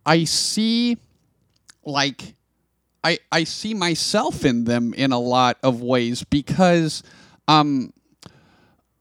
i 0.06 0.24
see 0.24 0.98
like 1.86 2.36
I 3.04 3.20
I 3.34 3.44
see 3.44 3.74
myself 3.74 4.46
in 4.46 4.64
them 4.64 4.94
in 4.94 5.12
a 5.12 5.20
lot 5.20 5.58
of 5.62 5.82
ways 5.82 6.24
because 6.24 7.04
um 7.50 7.92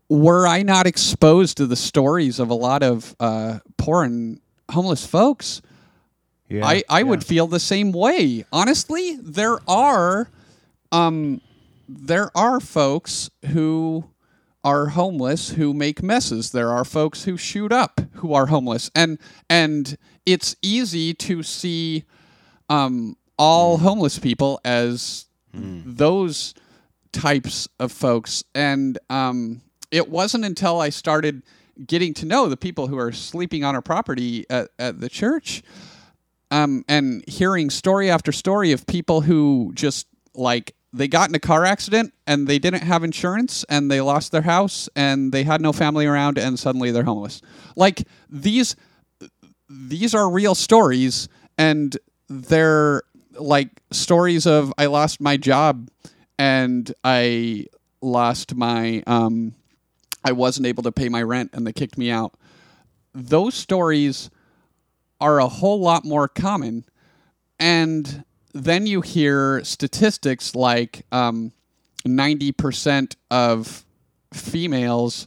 were 0.08 0.46
I 0.46 0.62
not 0.62 0.86
exposed 0.86 1.56
to 1.58 1.66
the 1.66 1.76
stories 1.76 2.38
of 2.40 2.50
a 2.50 2.54
lot 2.54 2.82
of 2.82 3.14
uh, 3.18 3.60
poor 3.78 4.02
and 4.02 4.40
homeless 4.70 5.06
folks, 5.06 5.62
Yeah, 6.48 6.66
I, 6.66 6.82
I 6.88 6.98
yeah. 6.98 7.04
would 7.04 7.24
feel 7.24 7.46
the 7.46 7.60
same 7.60 7.92
way. 7.92 8.44
Honestly, 8.52 9.16
there 9.22 9.58
are 9.68 10.28
um 10.90 11.40
there 11.88 12.36
are 12.36 12.60
folks 12.60 13.30
who 13.52 14.04
are 14.64 14.86
homeless 14.88 15.50
who 15.50 15.74
make 15.74 16.02
messes. 16.02 16.50
There 16.52 16.70
are 16.70 16.84
folks 16.84 17.24
who 17.24 17.36
shoot 17.36 17.72
up 17.72 18.00
who 18.14 18.32
are 18.34 18.46
homeless. 18.46 18.90
And 18.94 19.18
and 19.48 19.96
it's 20.24 20.56
easy 20.62 21.14
to 21.14 21.42
see 21.42 22.04
um 22.68 23.16
all 23.38 23.78
homeless 23.78 24.18
people 24.18 24.60
as 24.64 25.26
those 25.52 26.54
types 27.12 27.68
of 27.78 27.92
folks. 27.92 28.44
And 28.54 28.98
um 29.10 29.62
it 29.90 30.08
wasn't 30.08 30.44
until 30.44 30.80
I 30.80 30.88
started 30.88 31.42
getting 31.86 32.14
to 32.14 32.26
know 32.26 32.48
the 32.48 32.56
people 32.56 32.86
who 32.86 32.98
are 32.98 33.12
sleeping 33.12 33.64
on 33.64 33.74
our 33.74 33.82
property 33.82 34.46
at, 34.50 34.68
at 34.78 35.00
the 35.00 35.08
church 35.08 35.62
um, 36.50 36.84
and 36.86 37.24
hearing 37.26 37.70
story 37.70 38.10
after 38.10 38.30
story 38.30 38.72
of 38.72 38.86
people 38.86 39.22
who 39.22 39.72
just 39.74 40.06
like 40.34 40.74
they 40.92 41.08
got 41.08 41.28
in 41.28 41.34
a 41.34 41.40
car 41.40 41.64
accident 41.64 42.12
and 42.26 42.46
they 42.46 42.58
didn't 42.58 42.82
have 42.82 43.02
insurance 43.02 43.64
and 43.68 43.90
they 43.90 44.00
lost 44.00 44.30
their 44.30 44.42
house 44.42 44.88
and 44.94 45.32
they 45.32 45.42
had 45.42 45.60
no 45.60 45.72
family 45.72 46.06
around 46.06 46.38
and 46.38 46.58
suddenly 46.58 46.90
they're 46.90 47.04
homeless. 47.04 47.40
Like 47.76 48.06
these 48.28 48.76
these 49.68 50.14
are 50.14 50.30
real 50.30 50.54
stories 50.54 51.28
and 51.56 51.96
they're 52.28 53.02
like 53.38 53.70
stories 53.90 54.46
of 54.46 54.72
I 54.76 54.86
lost 54.86 55.20
my 55.20 55.38
job 55.38 55.88
and 56.38 56.92
I 57.02 57.66
lost 58.02 58.54
my 58.54 59.02
um 59.06 59.54
I 60.24 60.32
wasn't 60.32 60.66
able 60.66 60.82
to 60.82 60.92
pay 60.92 61.08
my 61.08 61.22
rent 61.22 61.50
and 61.54 61.66
they 61.66 61.72
kicked 61.72 61.96
me 61.96 62.10
out. 62.10 62.34
Those 63.14 63.54
stories 63.54 64.30
are 65.20 65.38
a 65.38 65.48
whole 65.48 65.80
lot 65.80 66.04
more 66.04 66.28
common. 66.28 66.84
And 67.58 68.24
then 68.52 68.86
you 68.86 69.00
hear 69.00 69.62
statistics 69.64 70.54
like 70.54 71.04
um, 71.12 71.52
90% 72.06 73.16
of 73.30 73.84
females 74.32 75.26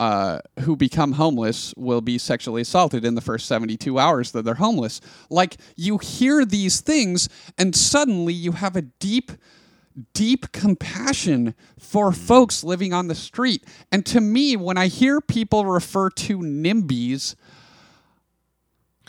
uh, 0.00 0.40
who 0.60 0.74
become 0.74 1.12
homeless 1.12 1.72
will 1.76 2.00
be 2.00 2.18
sexually 2.18 2.62
assaulted 2.62 3.04
in 3.04 3.14
the 3.14 3.20
first 3.20 3.46
72 3.46 3.98
hours 3.98 4.32
that 4.32 4.44
they're 4.44 4.54
homeless. 4.54 5.00
Like, 5.30 5.58
you 5.76 5.98
hear 5.98 6.44
these 6.44 6.80
things, 6.80 7.28
and 7.56 7.76
suddenly 7.76 8.32
you 8.32 8.52
have 8.52 8.74
a 8.74 8.82
deep, 8.82 9.30
deep 10.12 10.50
compassion 10.50 11.54
for 11.78 12.10
folks 12.10 12.64
living 12.64 12.92
on 12.92 13.06
the 13.06 13.14
street. 13.14 13.64
And 13.92 14.04
to 14.06 14.20
me, 14.20 14.56
when 14.56 14.76
I 14.76 14.88
hear 14.88 15.20
people 15.20 15.66
refer 15.66 16.10
to 16.10 16.38
NIMBYs, 16.38 17.36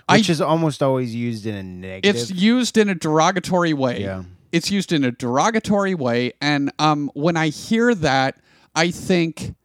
I- 0.07 0.17
which 0.17 0.29
is 0.29 0.41
almost 0.41 0.83
always 0.83 1.13
used 1.15 1.45
in 1.45 1.55
a 1.55 1.63
negative. 1.63 2.15
it's 2.21 2.31
used 2.31 2.77
in 2.77 2.89
a 2.89 2.95
derogatory 2.95 3.73
way. 3.73 4.01
Yeah. 4.01 4.23
It's 4.51 4.69
used 4.69 4.91
in 4.91 5.03
a 5.03 5.11
derogatory 5.11 5.95
way, 5.95 6.33
and 6.39 6.71
um, 6.77 7.09
when 7.15 7.35
I 7.35 7.47
hear 7.47 7.95
that, 7.95 8.37
I 8.75 8.91
think, 8.91 9.55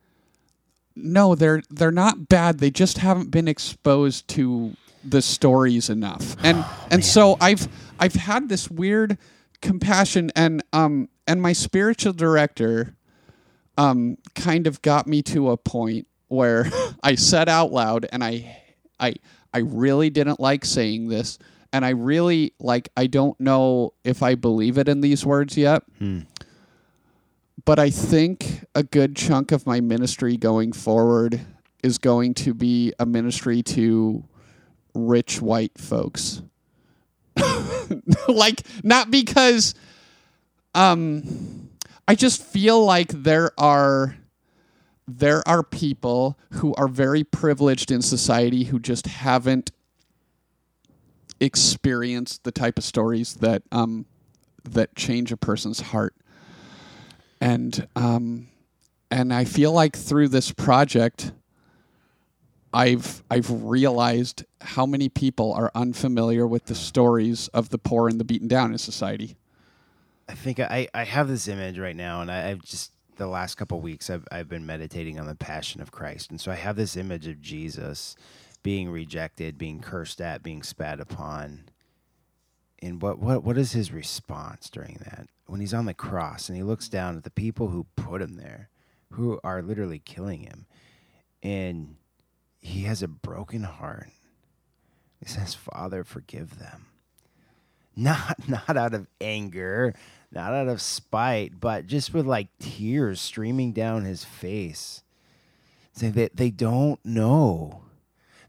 no, 0.96 1.35
they're 1.35 1.62
they're 1.68 1.90
not 1.90 2.29
bad. 2.29 2.59
They 2.59 2.70
just 2.70 2.98
haven't 2.98 3.31
been 3.31 3.48
exposed 3.48 4.29
to 4.29 4.74
the 5.05 5.20
stories 5.20 5.90
enough, 5.90 6.37
and 6.42 6.64
and 6.90 7.05
so 7.05 7.37
I've 7.40 7.68
I've 7.98 8.14
had 8.14 8.48
this 8.48 8.70
weird 8.70 9.18
compassion, 9.61 10.31
and 10.35 10.62
um 10.72 11.11
and 11.27 11.42
my 11.42 11.53
spiritual 11.53 12.14
director, 12.14 12.94
um, 13.77 14.16
kind 14.35 14.66
of 14.66 14.81
got 14.81 15.07
me 15.07 15.20
to 15.22 15.51
a 15.51 15.59
point 15.59 16.07
where 16.29 16.70
I 17.03 17.14
said 17.14 17.51
out 17.51 17.72
loud, 17.72 18.07
and 18.11 18.24
I, 18.24 18.57
I, 18.98 19.14
I 19.54 19.58
really 19.58 20.11
didn't 20.11 20.40
like 20.40 20.64
saying 20.64 21.08
this, 21.08 21.38
and 21.72 21.84
I 21.84 21.90
really 21.90 22.52
like. 22.61 22.88
I 22.96 23.06
don't 23.06 23.38
know 23.40 23.94
if 24.04 24.22
I 24.22 24.34
believe 24.34 24.78
it 24.78 24.88
in 24.88 25.00
these 25.00 25.24
words 25.24 25.56
yet, 25.56 25.82
but 27.64 27.78
I 27.78 27.90
think 27.90 28.64
a 28.74 28.82
good 28.82 29.16
chunk 29.16 29.52
of 29.52 29.66
my 29.66 29.80
ministry 29.80 30.37
going 30.37 30.72
forward 30.72 31.40
is 31.82 31.98
going 31.98 32.34
to 32.34 32.54
be 32.54 32.92
a 32.98 33.06
ministry 33.06 33.62
to 33.62 34.24
rich 34.94 35.40
white 35.40 35.78
folks. 35.78 36.42
like 38.28 38.62
not 38.82 39.11
because 39.11 39.74
um 40.74 41.68
I 42.06 42.14
just 42.14 42.42
feel 42.42 42.84
like 42.84 43.08
there 43.11 43.52
are 43.58 44.16
there 45.09 45.42
are 45.49 45.62
people 45.62 46.38
who 46.53 46.75
are 46.75 46.87
very 46.87 47.25
privileged 47.25 47.90
in 47.90 48.03
society 48.03 48.64
who 48.64 48.79
just 48.79 49.07
haven't 49.07 49.71
experienced 51.40 52.44
the 52.44 52.53
type 52.53 52.79
of 52.79 52.85
stories 52.85 53.35
that 53.37 53.62
um 53.73 54.05
that 54.64 54.94
change 54.94 55.33
a 55.33 55.37
person's 55.37 55.81
heart. 55.81 56.14
And 57.40 57.88
um 57.97 58.49
and 59.11 59.33
I 59.33 59.47
feel 59.47 59.73
like 59.73 59.97
through 59.97 60.29
this 60.29 60.53
project 60.53 61.33
I've 62.75 63.23
I've 63.31 63.51
realized 63.51 64.44
how 64.61 64.85
many 64.85 65.09
people 65.09 65.55
are 65.55 65.71
unfamiliar 65.75 66.47
with 66.47 66.66
the 66.66 66.75
stories 66.75 67.49
of 67.49 67.71
the 67.71 67.79
poor 67.79 68.09
and 68.09 68.21
the 68.21 68.25
beaten 68.25 68.49
down 68.49 68.73
in 68.73 68.79
society. 68.79 69.37
I 70.29 70.35
think 70.35 70.61
I, 70.61 70.88
I 70.92 71.05
have 71.05 71.29
this 71.29 71.49
image 71.49 71.79
right 71.79 71.97
now, 71.97 72.21
and 72.21 72.31
I, 72.31 72.51
I've 72.51 72.62
just 72.62 72.92
the 73.18 73.26
last 73.26 73.57
couple 73.57 73.81
weeks 73.81 74.09
I've 74.09 74.26
I've 74.33 74.48
been 74.48 74.64
meditating 74.64 75.18
on 75.18 75.26
the 75.26 75.35
passion 75.35 75.81
of 75.81 75.92
Christ, 75.92 76.31
and 76.31 76.40
so 76.40 76.50
I 76.50 76.54
have 76.54 76.76
this 76.76 76.96
image 76.96 77.26
of 77.26 77.42
Jesus 77.42 78.16
being 78.62 78.90
rejected, 78.90 79.59
being 79.59 79.81
cursed 79.81 80.20
at, 80.20 80.42
being 80.42 80.62
spat 80.62 81.00
upon. 81.00 81.64
And 82.81 83.02
what 83.02 83.18
what 83.18 83.44
what 83.44 83.59
is 83.59 83.72
his 83.72 83.92
response 83.92 84.70
during 84.70 84.98
that? 85.04 85.28
When 85.46 85.61
he's 85.61 85.74
on 85.74 85.85
the 85.85 85.94
cross 85.94 86.48
and 86.48 86.57
he 86.57 86.62
looks 86.62 86.88
down 86.88 87.16
at 87.16 87.24
the 87.24 87.31
people 87.31 87.68
who 87.68 87.87
put 87.96 88.22
him 88.22 88.37
there, 88.37 88.70
who 89.12 89.40
are 89.42 89.62
literally 89.62 89.98
killing 89.98 90.40
him, 90.40 90.66
and 91.42 91.96
he 92.61 92.83
has 92.83 93.02
a 93.02 93.09
broken 93.09 93.64
heart. 93.64 94.11
He 95.18 95.26
says, 95.26 95.54
"Father, 95.54 96.04
forgive 96.04 96.59
them." 96.59 96.87
Not 97.98 98.48
not 98.48 98.76
out 98.76 98.94
of 98.94 99.08
anger, 99.20 99.92
not 100.30 100.52
out 100.52 100.68
of 100.68 100.80
spite, 100.80 101.61
but 101.61 101.87
just 101.87 102.14
with 102.14 102.26
like 102.26 102.48
tears 102.61 103.20
streaming 103.20 103.72
down 103.72 104.04
his 104.04 104.24
face. 104.24 105.02
Saying 105.92 106.12
that 106.12 106.37
they 106.37 106.50
don't 106.50 107.04
know. 107.04 107.82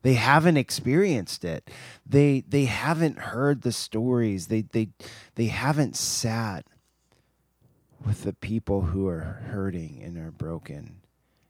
They 0.03 0.13
haven't 0.13 0.57
experienced 0.57 1.43
it. 1.43 1.67
They 2.05 2.43
they 2.47 2.65
haven't 2.65 3.17
heard 3.17 3.63
the 3.63 3.71
stories. 3.71 4.47
They 4.47 4.62
they 4.62 4.89
they 5.33 5.47
haven't 5.47 5.95
sat 5.95 6.65
with 8.05 8.23
the 8.23 8.33
people 8.33 8.81
who 8.81 9.07
are 9.07 9.41
hurting 9.47 10.01
and 10.03 10.17
are 10.17 10.31
broken. 10.31 11.01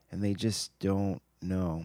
And 0.09 0.23
they 0.23 0.33
just 0.33 0.71
don't 0.79 1.21
know. 1.41 1.83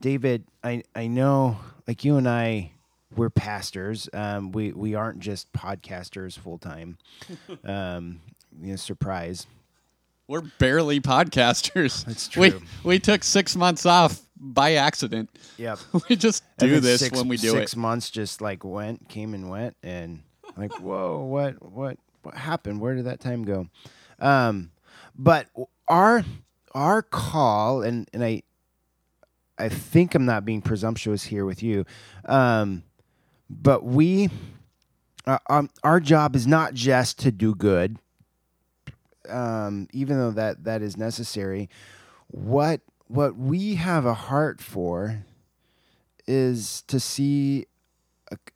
David, 0.00 0.44
I 0.62 0.82
I 0.94 1.06
know 1.06 1.58
like 1.86 2.04
you 2.04 2.16
and 2.16 2.28
I 2.28 2.72
we're 3.14 3.30
pastors. 3.30 4.08
Um, 4.12 4.52
we 4.52 4.72
we 4.72 4.94
aren't 4.94 5.20
just 5.20 5.52
podcasters 5.52 6.38
full 6.38 6.58
time. 6.58 6.98
um, 7.64 8.20
you 8.60 8.70
know, 8.70 8.76
surprise. 8.76 9.46
We're 10.26 10.42
barely 10.58 11.00
podcasters. 11.00 12.04
That's 12.04 12.36
We 12.36 12.50
true. 12.50 12.60
we 12.84 12.90
we 12.90 12.98
took 12.98 13.24
six 13.24 13.56
months 13.56 13.86
off 13.86 14.20
by 14.38 14.74
accident. 14.74 15.30
Yep. 15.56 15.78
we 16.08 16.16
just 16.16 16.44
do 16.58 16.80
this 16.80 17.00
six, 17.00 17.16
when 17.18 17.28
we 17.28 17.36
do 17.36 17.50
six 17.50 17.72
it. 17.72 17.76
months 17.78 18.10
just 18.10 18.40
like 18.40 18.64
went, 18.64 19.08
came 19.08 19.34
and 19.34 19.48
went, 19.48 19.76
and 19.82 20.22
like, 20.56 20.72
whoa, 20.80 21.20
what, 21.24 21.54
what, 21.72 21.98
what 22.22 22.34
happened? 22.34 22.80
Where 22.80 22.94
did 22.94 23.06
that 23.06 23.20
time 23.20 23.44
go? 23.44 23.68
Um, 24.20 24.70
but 25.16 25.46
our 25.88 26.24
our 26.74 27.02
call, 27.02 27.82
and 27.82 28.08
and 28.12 28.22
I, 28.22 28.42
I 29.58 29.68
think 29.68 30.14
I'm 30.14 30.26
not 30.26 30.44
being 30.44 30.60
presumptuous 30.62 31.24
here 31.24 31.44
with 31.44 31.62
you, 31.62 31.86
um, 32.26 32.82
but 33.50 33.84
we, 33.84 34.30
uh, 35.26 35.38
um, 35.48 35.70
our 35.82 36.00
job 36.00 36.36
is 36.36 36.46
not 36.46 36.74
just 36.74 37.18
to 37.20 37.30
do 37.30 37.54
good, 37.54 37.98
um, 39.28 39.88
even 39.92 40.18
though 40.18 40.30
that 40.30 40.64
that 40.64 40.82
is 40.82 40.96
necessary. 40.96 41.68
What 42.28 42.80
what 43.06 43.36
we 43.36 43.76
have 43.76 44.04
a 44.04 44.14
heart 44.14 44.60
for 44.60 45.24
is 46.26 46.82
to 46.88 47.00
see 47.00 47.66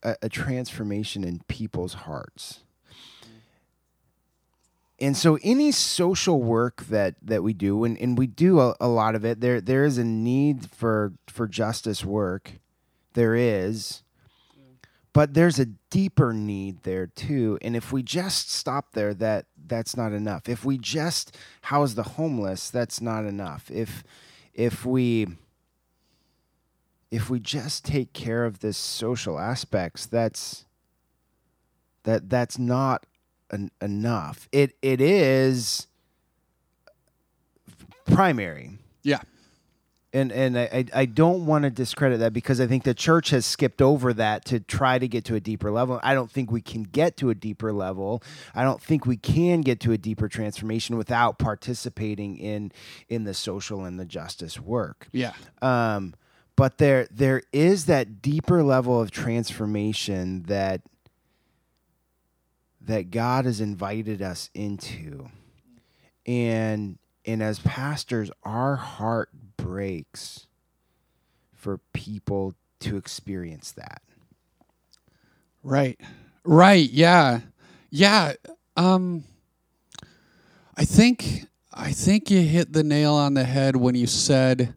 a, 0.02 0.16
a, 0.22 0.28
transformation 0.28 1.24
in 1.24 1.40
people's 1.48 1.94
hearts. 1.94 2.60
And 5.00 5.16
so 5.16 5.38
any 5.42 5.72
social 5.72 6.42
work 6.42 6.84
that, 6.84 7.14
that 7.22 7.42
we 7.42 7.54
do, 7.54 7.82
and, 7.84 7.98
and 7.98 8.16
we 8.16 8.26
do 8.26 8.60
a, 8.60 8.76
a 8.78 8.88
lot 8.88 9.14
of 9.14 9.24
it, 9.24 9.40
there 9.40 9.60
there 9.60 9.84
is 9.84 9.98
a 9.98 10.04
need 10.04 10.70
for 10.70 11.14
for 11.26 11.48
justice 11.48 12.04
work. 12.04 12.60
There 13.14 13.34
is. 13.34 14.02
But 15.12 15.34
there's 15.34 15.58
a 15.58 15.66
deeper 15.90 16.32
need 16.32 16.84
there 16.84 17.06
too. 17.06 17.58
And 17.60 17.76
if 17.76 17.92
we 17.92 18.02
just 18.02 18.50
stop 18.50 18.92
there, 18.92 19.12
that 19.14 19.46
that's 19.66 19.96
not 19.96 20.12
enough. 20.12 20.48
If 20.48 20.64
we 20.64 20.78
just 20.78 21.36
house 21.62 21.94
the 21.94 22.02
homeless, 22.02 22.70
that's 22.70 23.00
not 23.00 23.24
enough. 23.24 23.70
If 23.70 24.04
if 24.54 24.86
we 24.86 25.26
if 27.10 27.28
we 27.28 27.38
just 27.38 27.84
take 27.84 28.14
care 28.14 28.44
of 28.46 28.60
this 28.60 28.78
social 28.78 29.38
aspects 29.38 30.06
that's 30.06 30.64
that 32.04 32.30
that's 32.30 32.58
not 32.58 33.04
an, 33.50 33.70
enough 33.82 34.48
it 34.50 34.74
it 34.80 35.00
is 35.00 35.86
primary 38.06 38.78
Yeah. 39.02 39.20
And 40.12 40.30
and 40.32 40.58
I, 40.58 40.84
I- 40.94 41.04
don't 41.06 41.46
want 41.46 41.64
to 41.64 41.70
discredit 41.70 42.20
that 42.20 42.32
because 42.32 42.60
I 42.60 42.66
think 42.66 42.84
the 42.84 42.94
church 42.94 43.30
has 43.30 43.46
skipped 43.46 43.80
over 43.82 44.12
that 44.14 44.44
to 44.46 44.60
try 44.60 44.98
to 44.98 45.08
get 45.08 45.24
to 45.26 45.34
a 45.34 45.40
deeper 45.40 45.70
level. 45.70 46.00
I 46.02 46.14
don't 46.14 46.30
think 46.30 46.50
we 46.50 46.60
can 46.60 46.82
get 46.82 47.16
to 47.18 47.30
a 47.30 47.34
deeper 47.34 47.72
level. 47.72 48.22
I 48.54 48.64
don't 48.64 48.80
think 48.80 49.06
we 49.06 49.16
can 49.16 49.60
get 49.62 49.80
to 49.80 49.92
a 49.92 49.98
deeper 49.98 50.28
transformation 50.28 50.96
without 50.96 51.38
participating 51.38 52.36
in 52.36 52.72
in 53.08 53.24
the 53.24 53.34
social 53.34 53.84
and 53.84 53.98
the 53.98 54.04
justice 54.04 54.60
work. 54.60 55.08
Yeah. 55.12 55.32
Um, 55.60 56.14
but 56.56 56.78
there 56.78 57.08
there 57.10 57.42
is 57.52 57.86
that 57.86 58.20
deeper 58.22 58.62
level 58.62 59.00
of 59.00 59.10
transformation 59.10 60.42
that 60.44 60.82
that 62.80 63.10
God 63.10 63.44
has 63.44 63.60
invited 63.60 64.20
us 64.22 64.50
into. 64.54 65.28
And 66.26 66.98
and 67.24 67.42
as 67.42 67.60
pastors, 67.60 68.30
our 68.42 68.76
heart 68.76 69.30
breaks 69.62 70.46
for 71.54 71.78
people 71.92 72.54
to 72.80 72.96
experience 72.96 73.70
that. 73.72 74.02
Right. 75.62 76.00
Right. 76.44 76.90
Yeah. 76.90 77.40
Yeah. 77.90 78.32
Um 78.76 79.22
I 80.76 80.84
think 80.84 81.46
I 81.72 81.92
think 81.92 82.30
you 82.30 82.42
hit 82.42 82.72
the 82.72 82.82
nail 82.82 83.14
on 83.14 83.34
the 83.34 83.44
head 83.44 83.76
when 83.76 83.94
you 83.94 84.08
said 84.08 84.74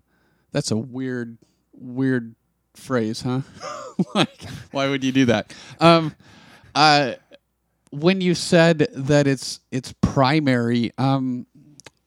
that's 0.51 0.69
a 0.69 0.77
weird 0.77 1.39
weird 1.73 2.35
phrase, 2.75 3.21
huh? 3.21 3.41
like 4.15 4.43
why 4.71 4.87
would 4.87 5.03
you 5.03 5.11
do 5.11 5.25
that? 5.25 5.51
Um 5.79 6.13
uh 6.75 7.13
when 7.89 8.21
you 8.21 8.35
said 8.35 8.87
that 8.93 9.25
it's 9.25 9.61
it's 9.71 9.95
primary, 10.01 10.91
um 10.99 11.47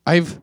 I've 0.07 0.41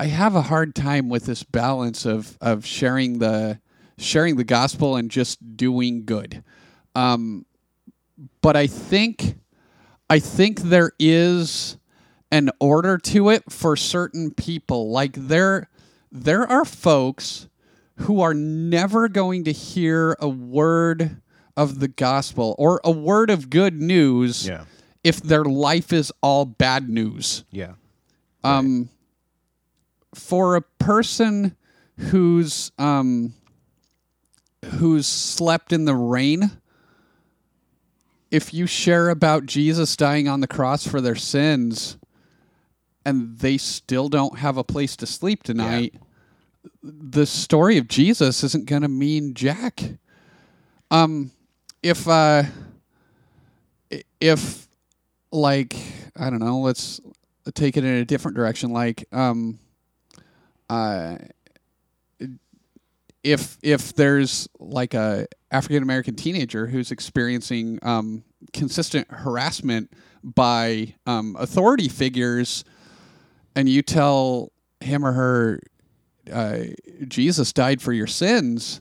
I 0.00 0.06
have 0.06 0.36
a 0.36 0.42
hard 0.42 0.74
time 0.76 1.08
with 1.08 1.26
this 1.26 1.42
balance 1.42 2.06
of 2.06 2.38
of 2.40 2.64
sharing 2.64 3.18
the 3.18 3.60
sharing 3.98 4.36
the 4.36 4.44
gospel 4.44 4.94
and 4.96 5.10
just 5.10 5.56
doing 5.56 6.04
good. 6.04 6.42
Um, 6.94 7.44
but 8.40 8.56
I 8.56 8.66
think 8.68 9.38
I 10.08 10.20
think 10.20 10.60
there 10.60 10.92
is 10.98 11.76
an 12.30 12.50
order 12.60 12.96
to 12.98 13.30
it 13.30 13.50
for 13.50 13.74
certain 13.76 14.30
people. 14.30 14.90
Like 14.90 15.12
there 15.14 15.68
there 16.12 16.46
are 16.50 16.64
folks 16.64 17.48
who 17.96 18.20
are 18.20 18.34
never 18.34 19.08
going 19.08 19.42
to 19.44 19.52
hear 19.52 20.16
a 20.20 20.28
word 20.28 21.20
of 21.56 21.80
the 21.80 21.88
gospel 21.88 22.54
or 22.56 22.80
a 22.84 22.90
word 22.92 23.30
of 23.30 23.50
good 23.50 23.74
news 23.74 24.46
if 25.02 25.20
their 25.20 25.44
life 25.44 25.92
is 25.92 26.12
all 26.22 26.44
bad 26.44 26.88
news 26.88 27.44
Yeah. 27.50 27.72
um, 28.44 28.88
for 30.14 30.56
a 30.56 30.62
person 30.62 31.56
who's 31.98 32.72
um, 32.78 33.34
who's 34.64 35.06
slept 35.06 35.72
in 35.72 35.84
the 35.84 35.94
rain, 35.94 36.50
if 38.30 38.52
you 38.52 38.66
share 38.66 39.08
about 39.08 39.46
Jesus 39.46 39.96
dying 39.96 40.28
on 40.28 40.40
the 40.40 40.46
cross 40.46 40.86
for 40.86 41.00
their 41.00 41.16
sins, 41.16 41.96
and 43.04 43.38
they 43.38 43.56
still 43.56 44.08
don't 44.08 44.38
have 44.38 44.56
a 44.56 44.64
place 44.64 44.96
to 44.96 45.06
sleep 45.06 45.42
tonight, 45.42 45.94
the 46.82 47.26
story 47.26 47.78
of 47.78 47.88
Jesus 47.88 48.42
isn't 48.44 48.66
going 48.66 48.82
to 48.82 48.88
mean 48.88 49.34
jack. 49.34 49.82
Um, 50.90 51.30
if 51.82 52.08
uh, 52.08 52.44
if 54.20 54.68
like 55.30 55.76
I 56.16 56.30
don't 56.30 56.40
know, 56.40 56.58
let's 56.60 57.00
take 57.54 57.76
it 57.76 57.84
in 57.84 57.94
a 57.94 58.04
different 58.04 58.36
direction. 58.36 58.72
Like, 58.72 59.06
um, 59.12 59.58
uh, 60.70 61.16
if 63.22 63.58
if 63.62 63.94
there's 63.94 64.48
like 64.58 64.94
a 64.94 65.26
African 65.50 65.82
American 65.82 66.14
teenager 66.14 66.66
who's 66.66 66.90
experiencing 66.90 67.78
um, 67.82 68.22
consistent 68.52 69.06
harassment 69.10 69.92
by 70.22 70.94
um, 71.06 71.36
authority 71.38 71.88
figures, 71.88 72.64
and 73.56 73.68
you 73.68 73.82
tell 73.82 74.52
him 74.80 75.04
or 75.04 75.12
her, 75.12 75.60
uh, 76.32 76.58
Jesus 77.06 77.52
died 77.52 77.82
for 77.82 77.92
your 77.92 78.06
sins, 78.06 78.80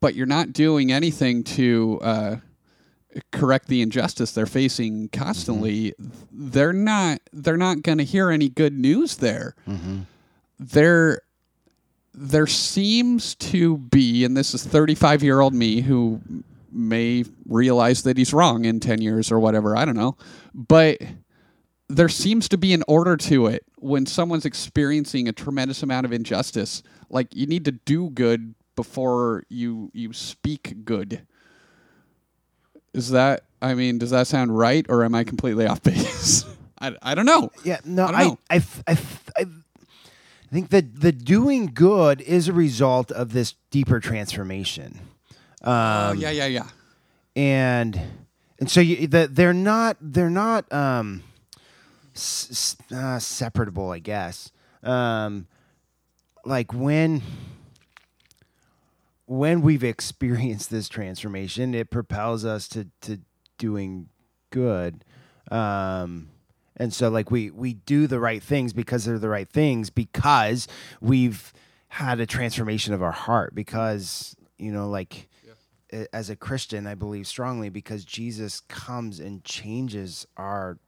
but 0.00 0.14
you're 0.14 0.26
not 0.26 0.52
doing 0.52 0.90
anything 0.92 1.44
to 1.44 1.98
uh, 2.02 2.36
correct 3.32 3.68
the 3.68 3.80
injustice 3.82 4.32
they're 4.32 4.46
facing 4.46 5.08
constantly, 5.10 5.94
they're 6.32 6.72
not 6.72 7.20
they're 7.32 7.56
not 7.56 7.82
going 7.82 7.98
to 7.98 8.04
hear 8.04 8.30
any 8.30 8.48
good 8.48 8.72
news 8.76 9.16
there. 9.16 9.54
There 10.58 11.22
there 12.14 12.46
seems 12.48 13.36
to 13.36 13.76
be, 13.78 14.24
and 14.24 14.36
this 14.36 14.52
is 14.52 14.64
35 14.64 15.22
year 15.22 15.40
old 15.40 15.54
me 15.54 15.82
who 15.82 16.20
may 16.72 17.24
realize 17.46 18.02
that 18.02 18.16
he's 18.16 18.32
wrong 18.32 18.64
in 18.64 18.80
10 18.80 19.00
years 19.00 19.30
or 19.30 19.38
whatever. 19.38 19.76
I 19.76 19.84
don't 19.84 19.96
know, 19.96 20.16
but 20.52 20.98
there 21.88 22.08
seems 22.08 22.48
to 22.48 22.58
be 22.58 22.72
an 22.74 22.82
order 22.88 23.16
to 23.16 23.46
it 23.46 23.64
when 23.78 24.04
someone's 24.04 24.44
experiencing 24.44 25.28
a 25.28 25.32
tremendous 25.32 25.82
amount 25.82 26.06
of 26.06 26.12
injustice. 26.12 26.82
Like 27.08 27.34
you 27.34 27.46
need 27.46 27.64
to 27.66 27.72
do 27.72 28.10
good 28.10 28.54
before 28.76 29.44
you 29.48 29.90
you 29.94 30.12
speak 30.12 30.84
good. 30.84 31.26
Is 32.94 33.10
that? 33.10 33.44
I 33.60 33.74
mean, 33.74 33.98
does 33.98 34.10
that 34.10 34.26
sound 34.26 34.56
right, 34.56 34.86
or 34.88 35.04
am 35.04 35.14
I 35.14 35.24
completely 35.24 35.66
off 35.66 35.82
base? 35.82 36.44
I, 36.80 36.94
I 37.02 37.14
don't 37.14 37.26
know. 37.26 37.50
Yeah, 37.64 37.80
no, 37.84 38.04
I 38.04 38.06
don't 38.06 38.20
I, 38.20 38.24
know. 38.24 38.38
I, 38.50 38.56
f- 38.56 38.82
I 38.86 38.92
f- 38.92 39.30
I 40.50 40.54
think 40.54 40.70
that 40.70 41.00
the 41.00 41.12
doing 41.12 41.66
good 41.74 42.20
is 42.22 42.48
a 42.48 42.52
result 42.52 43.10
of 43.12 43.32
this 43.32 43.54
deeper 43.70 44.00
transformation. 44.00 44.98
oh 45.62 46.12
yeah, 46.12 46.30
yeah, 46.30 46.46
yeah. 46.46 46.68
and 47.36 48.00
and 48.58 48.70
so 48.70 48.80
you, 48.80 49.06
the, 49.06 49.28
they're 49.30 49.52
not 49.52 49.96
they're 50.00 50.30
not 50.30 50.70
um 50.72 51.22
s- 52.14 52.76
uh, 52.94 53.18
separable 53.18 53.90
i 53.90 53.98
guess 53.98 54.50
um 54.82 55.46
like 56.44 56.72
when 56.72 57.20
when 59.26 59.60
we've 59.60 59.84
experienced 59.84 60.70
this 60.70 60.88
transformation 60.88 61.74
it 61.74 61.90
propels 61.90 62.44
us 62.44 62.66
to 62.68 62.86
to 63.00 63.18
doing 63.58 64.08
good 64.50 65.04
um 65.50 66.28
and 66.78 66.92
so 66.92 67.08
like 67.08 67.30
we 67.30 67.50
we 67.50 67.74
do 67.74 68.06
the 68.06 68.20
right 68.20 68.42
things 68.42 68.72
because 68.72 69.04
they're 69.04 69.18
the 69.18 69.28
right 69.28 69.48
things 69.48 69.90
because 69.90 70.68
we've 71.00 71.52
had 71.88 72.20
a 72.20 72.26
transformation 72.26 72.92
of 72.94 73.02
our 73.02 73.12
heart 73.12 73.54
because 73.54 74.36
you 74.58 74.70
know 74.72 74.88
like 74.88 75.28
a- 75.92 76.14
as 76.14 76.28
a 76.30 76.36
Christian, 76.36 76.86
I 76.86 76.94
believe 76.94 77.26
strongly 77.26 77.68
because 77.70 78.04
Jesus 78.04 78.60
comes 78.60 79.20
and 79.20 79.42
changes 79.44 80.26
our 80.36 80.78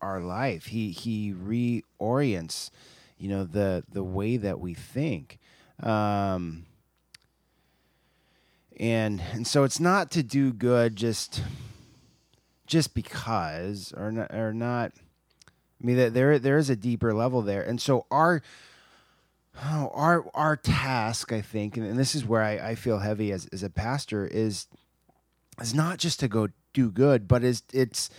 our 0.00 0.20
life. 0.20 0.66
He 0.66 0.90
he 0.90 1.32
reorients, 1.34 2.70
you 3.18 3.28
know, 3.28 3.44
the 3.44 3.84
the 3.90 4.04
way 4.04 4.36
that 4.36 4.58
we 4.60 4.74
think. 4.74 5.38
Um, 5.82 6.64
and 8.78 9.22
and 9.32 9.46
so 9.46 9.64
it's 9.64 9.80
not 9.80 10.10
to 10.12 10.22
do 10.22 10.52
good 10.52 10.96
just 10.96 11.42
just 12.66 12.94
because 12.94 13.92
or 13.96 14.10
not 14.12 14.34
or 14.34 14.52
not 14.52 14.92
I 15.86 15.88
mean 15.88 15.98
that 15.98 16.14
there 16.14 16.36
there 16.40 16.58
is 16.58 16.68
a 16.68 16.74
deeper 16.74 17.14
level 17.14 17.42
there. 17.42 17.62
And 17.62 17.80
so 17.80 18.06
our 18.10 18.42
our 19.62 20.28
our 20.34 20.56
task, 20.56 21.30
I 21.30 21.40
think, 21.40 21.76
and, 21.76 21.86
and 21.86 21.96
this 21.96 22.16
is 22.16 22.26
where 22.26 22.42
I, 22.42 22.70
I 22.70 22.74
feel 22.74 22.98
heavy 22.98 23.30
as, 23.30 23.46
as 23.52 23.62
a 23.62 23.70
pastor, 23.70 24.26
is 24.26 24.66
is 25.60 25.74
not 25.74 25.98
just 25.98 26.18
to 26.20 26.28
go 26.28 26.48
do 26.72 26.90
good, 26.90 27.28
but 27.28 27.44
is 27.44 27.62
it's 27.72 28.10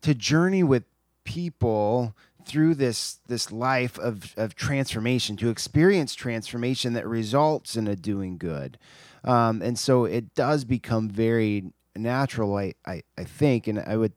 to 0.00 0.14
journey 0.14 0.62
with 0.62 0.84
people 1.24 2.16
through 2.46 2.74
this 2.76 3.18
this 3.26 3.52
life 3.52 3.98
of, 3.98 4.32
of 4.38 4.54
transformation, 4.54 5.36
to 5.36 5.50
experience 5.50 6.14
transformation 6.14 6.94
that 6.94 7.06
results 7.06 7.76
in 7.76 7.86
a 7.86 7.96
doing 7.96 8.38
good. 8.38 8.78
Um, 9.24 9.60
and 9.60 9.78
so 9.78 10.06
it 10.06 10.34
does 10.34 10.64
become 10.64 11.10
very 11.10 11.74
natural, 11.94 12.56
I, 12.56 12.72
I, 12.86 13.02
I 13.18 13.24
think, 13.24 13.66
and 13.66 13.78
I 13.78 13.98
would 13.98 14.14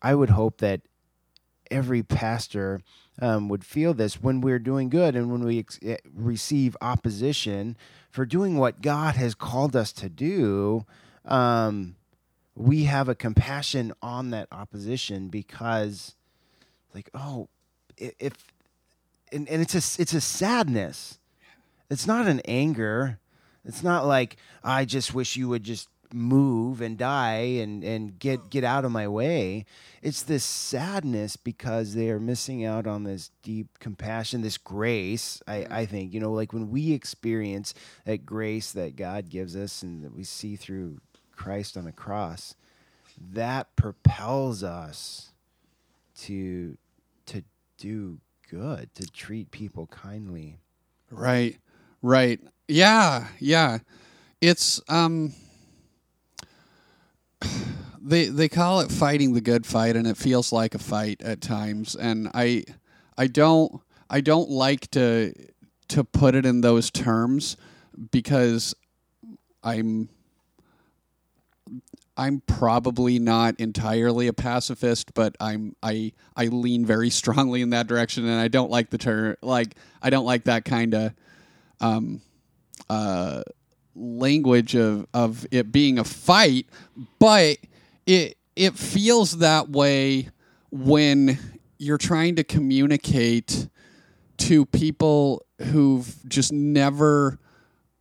I 0.00 0.14
would 0.14 0.30
hope 0.30 0.58
that 0.58 0.82
every 1.70 2.02
pastor 2.02 2.80
um, 3.20 3.48
would 3.48 3.64
feel 3.64 3.94
this 3.94 4.22
when 4.22 4.40
we're 4.40 4.58
doing 4.58 4.88
good 4.88 5.14
and 5.14 5.30
when 5.30 5.44
we 5.44 5.60
ex- 5.60 5.78
eh, 5.82 5.96
receive 6.14 6.76
opposition 6.80 7.76
for 8.10 8.26
doing 8.26 8.56
what 8.56 8.82
God 8.82 9.14
has 9.14 9.34
called 9.34 9.76
us 9.76 9.92
to 9.92 10.08
do. 10.08 10.84
Um, 11.24 11.96
we 12.56 12.84
have 12.84 13.08
a 13.08 13.14
compassion 13.14 13.92
on 14.02 14.30
that 14.30 14.48
opposition 14.52 15.28
because, 15.28 16.14
like, 16.94 17.10
oh, 17.14 17.48
if 17.96 18.32
and, 19.32 19.48
and 19.48 19.62
it's 19.62 19.74
a 19.74 20.00
it's 20.00 20.14
a 20.14 20.20
sadness. 20.20 21.18
It's 21.90 22.06
not 22.06 22.26
an 22.26 22.40
anger. 22.46 23.18
It's 23.64 23.82
not 23.82 24.06
like 24.06 24.36
I 24.62 24.84
just 24.84 25.14
wish 25.14 25.36
you 25.36 25.48
would 25.48 25.64
just 25.64 25.88
move 26.14 26.80
and 26.80 26.96
die 26.96 27.58
and, 27.60 27.82
and 27.82 28.18
get 28.18 28.50
get 28.50 28.64
out 28.64 28.84
of 28.84 28.92
my 28.92 29.08
way. 29.08 29.66
It's 30.02 30.22
this 30.22 30.44
sadness 30.44 31.36
because 31.36 31.94
they 31.94 32.10
are 32.10 32.20
missing 32.20 32.64
out 32.64 32.86
on 32.86 33.04
this 33.04 33.30
deep 33.42 33.78
compassion, 33.80 34.42
this 34.42 34.58
grace. 34.58 35.42
I, 35.46 35.66
I 35.70 35.86
think, 35.86 36.14
you 36.14 36.20
know, 36.20 36.32
like 36.32 36.52
when 36.52 36.70
we 36.70 36.92
experience 36.92 37.74
that 38.04 38.24
grace 38.26 38.72
that 38.72 38.96
God 38.96 39.28
gives 39.28 39.56
us 39.56 39.82
and 39.82 40.04
that 40.04 40.14
we 40.14 40.24
see 40.24 40.56
through 40.56 41.00
Christ 41.34 41.76
on 41.76 41.84
the 41.84 41.92
cross, 41.92 42.54
that 43.32 43.74
propels 43.76 44.62
us 44.62 45.32
to 46.22 46.76
to 47.26 47.42
do 47.78 48.18
good, 48.50 48.94
to 48.94 49.06
treat 49.10 49.50
people 49.50 49.86
kindly. 49.86 50.58
Right. 51.10 51.56
Right. 52.02 52.40
Yeah, 52.68 53.28
yeah. 53.40 53.78
It's 54.40 54.80
um 54.88 55.32
they 58.00 58.26
they 58.26 58.48
call 58.48 58.80
it 58.80 58.90
fighting 58.90 59.34
the 59.34 59.40
good 59.40 59.66
fight 59.66 59.96
and 59.96 60.06
it 60.06 60.16
feels 60.16 60.52
like 60.52 60.74
a 60.74 60.78
fight 60.78 61.22
at 61.22 61.40
times. 61.40 61.94
And 61.94 62.30
I 62.34 62.64
I 63.16 63.26
don't 63.26 63.80
I 64.10 64.20
don't 64.20 64.50
like 64.50 64.90
to 64.92 65.32
to 65.88 66.04
put 66.04 66.34
it 66.34 66.46
in 66.46 66.60
those 66.60 66.90
terms 66.90 67.56
because 68.10 68.74
I'm 69.62 70.08
I'm 72.16 72.42
probably 72.46 73.18
not 73.18 73.58
entirely 73.58 74.28
a 74.28 74.32
pacifist, 74.32 75.14
but 75.14 75.36
I'm 75.40 75.74
I 75.82 76.12
I 76.36 76.46
lean 76.46 76.86
very 76.86 77.10
strongly 77.20 77.62
in 77.62 77.70
that 77.70 77.86
direction, 77.86 78.26
and 78.26 78.40
I 78.40 78.48
don't 78.48 78.70
like 78.70 78.90
the 78.90 78.98
term 78.98 79.36
like 79.42 79.74
I 80.02 80.10
don't 80.10 80.26
like 80.26 80.44
that 80.44 80.64
kind 80.64 80.94
of 80.94 81.14
um, 81.80 82.20
uh, 82.88 83.42
language 83.94 84.74
of 84.74 85.06
of 85.14 85.46
it 85.50 85.72
being 85.72 85.98
a 85.98 86.04
fight, 86.04 86.66
but 87.18 87.58
it 88.06 88.36
it 88.56 88.74
feels 88.74 89.38
that 89.38 89.70
way 89.70 90.28
when 90.70 91.38
you're 91.78 91.98
trying 91.98 92.36
to 92.36 92.44
communicate 92.44 93.68
to 94.36 94.66
people 94.66 95.44
who've 95.60 96.16
just 96.28 96.52
never 96.52 97.38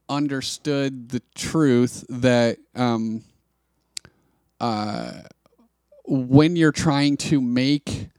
understood 0.09 1.09
the 1.09 1.21
truth 1.35 2.05
that 2.09 2.57
um, 2.75 3.23
uh, 4.59 5.21
when 6.05 6.55
you're 6.55 6.71
trying 6.71 7.17
to 7.17 7.39
make 7.39 8.09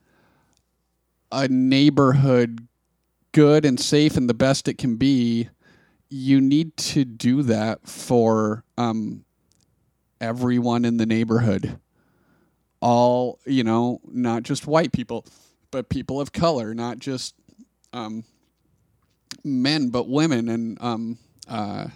a 1.30 1.48
neighborhood 1.48 2.66
good 3.32 3.64
and 3.64 3.78
safe 3.78 4.16
and 4.16 4.28
the 4.28 4.34
best 4.34 4.68
it 4.68 4.78
can 4.78 4.96
be, 4.96 5.48
you 6.16 6.40
need 6.40 6.76
to 6.76 7.04
do 7.04 7.42
that 7.42 7.88
for 7.88 8.62
um, 8.78 9.24
everyone 10.20 10.84
in 10.84 10.96
the 10.96 11.06
neighborhood. 11.06 11.76
All, 12.80 13.40
you 13.46 13.64
know, 13.64 14.00
not 14.06 14.44
just 14.44 14.66
white 14.68 14.92
people, 14.92 15.26
but 15.72 15.88
people 15.88 16.20
of 16.20 16.32
color, 16.32 16.72
not 16.72 17.00
just 17.00 17.34
um, 17.92 18.22
men, 19.42 19.88
but 19.88 20.08
women 20.08 20.48
and 20.48 20.78
um, 20.80 21.18
uh, 21.48 21.86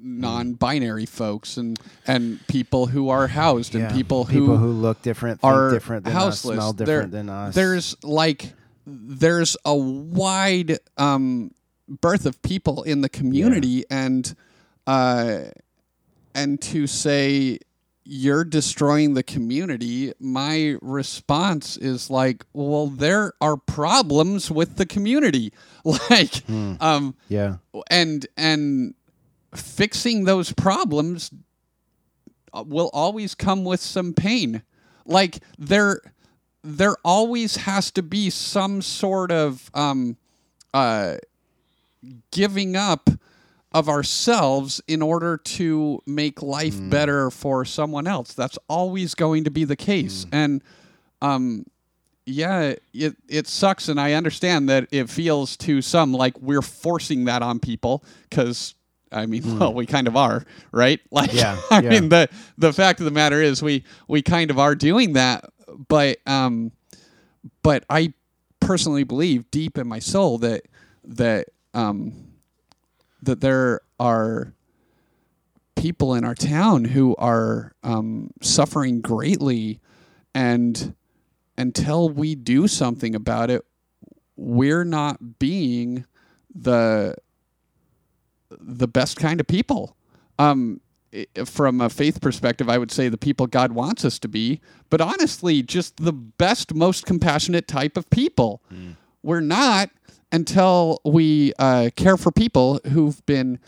non-binary 0.00 1.06
folks 1.06 1.56
and 1.56 1.78
and 2.06 2.44
people 2.46 2.86
who 2.86 3.08
are 3.10 3.26
housed 3.26 3.74
and 3.74 3.84
Yeah. 3.84 3.92
people 3.92 4.24
who 4.24 4.40
people 4.40 4.56
who 4.56 4.68
look 4.72 5.02
different, 5.02 5.40
think 5.40 5.52
are 5.52 5.70
different 5.70 6.04
than 6.04 6.14
houseless. 6.14 6.56
us, 6.58 6.62
smell 6.64 6.72
There- 6.72 6.86
different 6.86 7.12
than 7.12 7.28
us. 7.28 7.54
There's 7.54 7.96
like 8.02 8.52
there's 8.86 9.56
a 9.64 9.76
wide 9.76 10.78
um, 10.96 11.50
birth 11.88 12.26
of 12.26 12.40
people 12.42 12.82
in 12.82 13.00
the 13.00 13.08
community, 13.08 13.84
and 13.90 14.34
uh, 14.86 15.44
and 16.34 16.60
to 16.62 16.86
say 16.86 17.58
you're 18.04 18.44
destroying 18.44 19.12
the 19.12 19.22
community, 19.22 20.14
my 20.18 20.76
response 20.80 21.76
is 21.76 22.08
like, 22.08 22.44
well, 22.54 22.86
there 22.86 23.34
are 23.40 23.56
problems 23.58 24.50
with 24.50 24.76
the 24.76 24.86
community, 24.86 25.52
like, 25.84 26.48
um, 26.80 27.14
yeah, 27.28 27.56
and 27.90 28.26
and 28.36 28.94
fixing 29.54 30.24
those 30.24 30.52
problems 30.52 31.30
uh, 32.54 32.64
will 32.66 32.90
always 32.92 33.34
come 33.34 33.64
with 33.64 33.80
some 33.80 34.12
pain. 34.14 34.62
Like 35.04 35.38
there 35.58 36.00
there 36.62 36.96
always 37.04 37.56
has 37.56 37.90
to 37.92 38.02
be 38.02 38.30
some 38.30 38.82
sort 38.82 39.30
of 39.32 39.70
um 39.74 40.16
uh 40.74 41.16
giving 42.30 42.76
up 42.76 43.10
of 43.72 43.88
ourselves 43.88 44.80
in 44.88 45.02
order 45.02 45.36
to 45.36 46.00
make 46.06 46.40
life 46.42 46.76
better 46.88 47.30
for 47.30 47.64
someone 47.64 48.06
else. 48.06 48.32
That's 48.32 48.58
always 48.68 49.14
going 49.14 49.44
to 49.44 49.50
be 49.50 49.64
the 49.64 49.76
case. 49.76 50.26
And 50.32 50.62
um 51.20 51.66
yeah, 52.24 52.74
it 52.92 53.16
it 53.26 53.46
sucks, 53.46 53.88
and 53.88 53.98
I 53.98 54.12
understand 54.12 54.68
that 54.68 54.86
it 54.90 55.08
feels 55.08 55.56
to 55.58 55.80
some 55.80 56.12
like 56.12 56.38
we're 56.40 56.60
forcing 56.62 57.24
that 57.24 57.40
on 57.42 57.58
people 57.58 58.04
because 58.28 58.74
I 59.10 59.24
mean, 59.24 59.58
well, 59.58 59.72
we 59.72 59.86
kind 59.86 60.06
of 60.06 60.14
are, 60.16 60.44
right? 60.70 61.00
Like, 61.10 61.32
Yeah, 61.32 61.58
I 61.70 61.80
yeah. 61.80 61.88
mean, 61.88 62.10
the 62.10 62.28
the 62.58 62.74
fact 62.74 63.00
of 63.00 63.06
the 63.06 63.10
matter 63.10 63.40
is, 63.40 63.62
we 63.62 63.82
we 64.08 64.20
kind 64.20 64.50
of 64.50 64.58
are 64.58 64.74
doing 64.74 65.14
that, 65.14 65.46
but 65.88 66.18
um, 66.26 66.72
but 67.62 67.84
I 67.88 68.12
personally 68.60 69.04
believe 69.04 69.50
deep 69.50 69.78
in 69.78 69.88
my 69.88 69.98
soul 69.98 70.36
that 70.38 70.66
that 71.04 71.48
um 71.78 72.12
that 73.22 73.40
there 73.40 73.80
are 73.98 74.52
people 75.76 76.14
in 76.14 76.24
our 76.24 76.34
town 76.34 76.84
who 76.86 77.14
are 77.16 77.72
um, 77.82 78.30
suffering 78.40 79.00
greatly, 79.00 79.80
and 80.34 80.94
until 81.56 82.08
we 82.08 82.34
do 82.34 82.66
something 82.68 83.14
about 83.14 83.50
it, 83.50 83.64
we're 84.36 84.84
not 84.84 85.38
being 85.38 86.04
the 86.54 87.14
the 88.50 88.88
best 88.88 89.16
kind 89.18 89.40
of 89.40 89.46
people. 89.46 89.96
Um, 90.38 90.80
from 91.44 91.80
a 91.80 91.88
faith 91.88 92.20
perspective, 92.20 92.68
I 92.68 92.78
would 92.78 92.90
say 92.90 93.08
the 93.08 93.18
people 93.18 93.46
God 93.46 93.72
wants 93.72 94.04
us 94.04 94.18
to 94.20 94.28
be, 94.28 94.60
but 94.90 95.00
honestly, 95.00 95.62
just 95.62 95.96
the 95.96 96.12
best, 96.12 96.74
most 96.74 97.06
compassionate 97.06 97.66
type 97.66 97.96
of 97.96 98.08
people. 98.10 98.62
We're 99.22 99.40
not 99.40 99.90
until 100.32 101.00
we 101.04 101.52
uh, 101.58 101.90
care 101.96 102.16
for 102.16 102.30
people 102.30 102.80
who've 102.92 103.24
been 103.26 103.58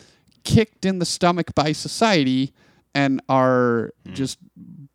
kicked 0.44 0.85
in 0.85 0.99
the 0.99 1.07
stomach 1.07 1.55
by 1.55 1.73
society 1.73 2.53
and 2.94 3.20
are 3.29 3.92
just 4.12 4.38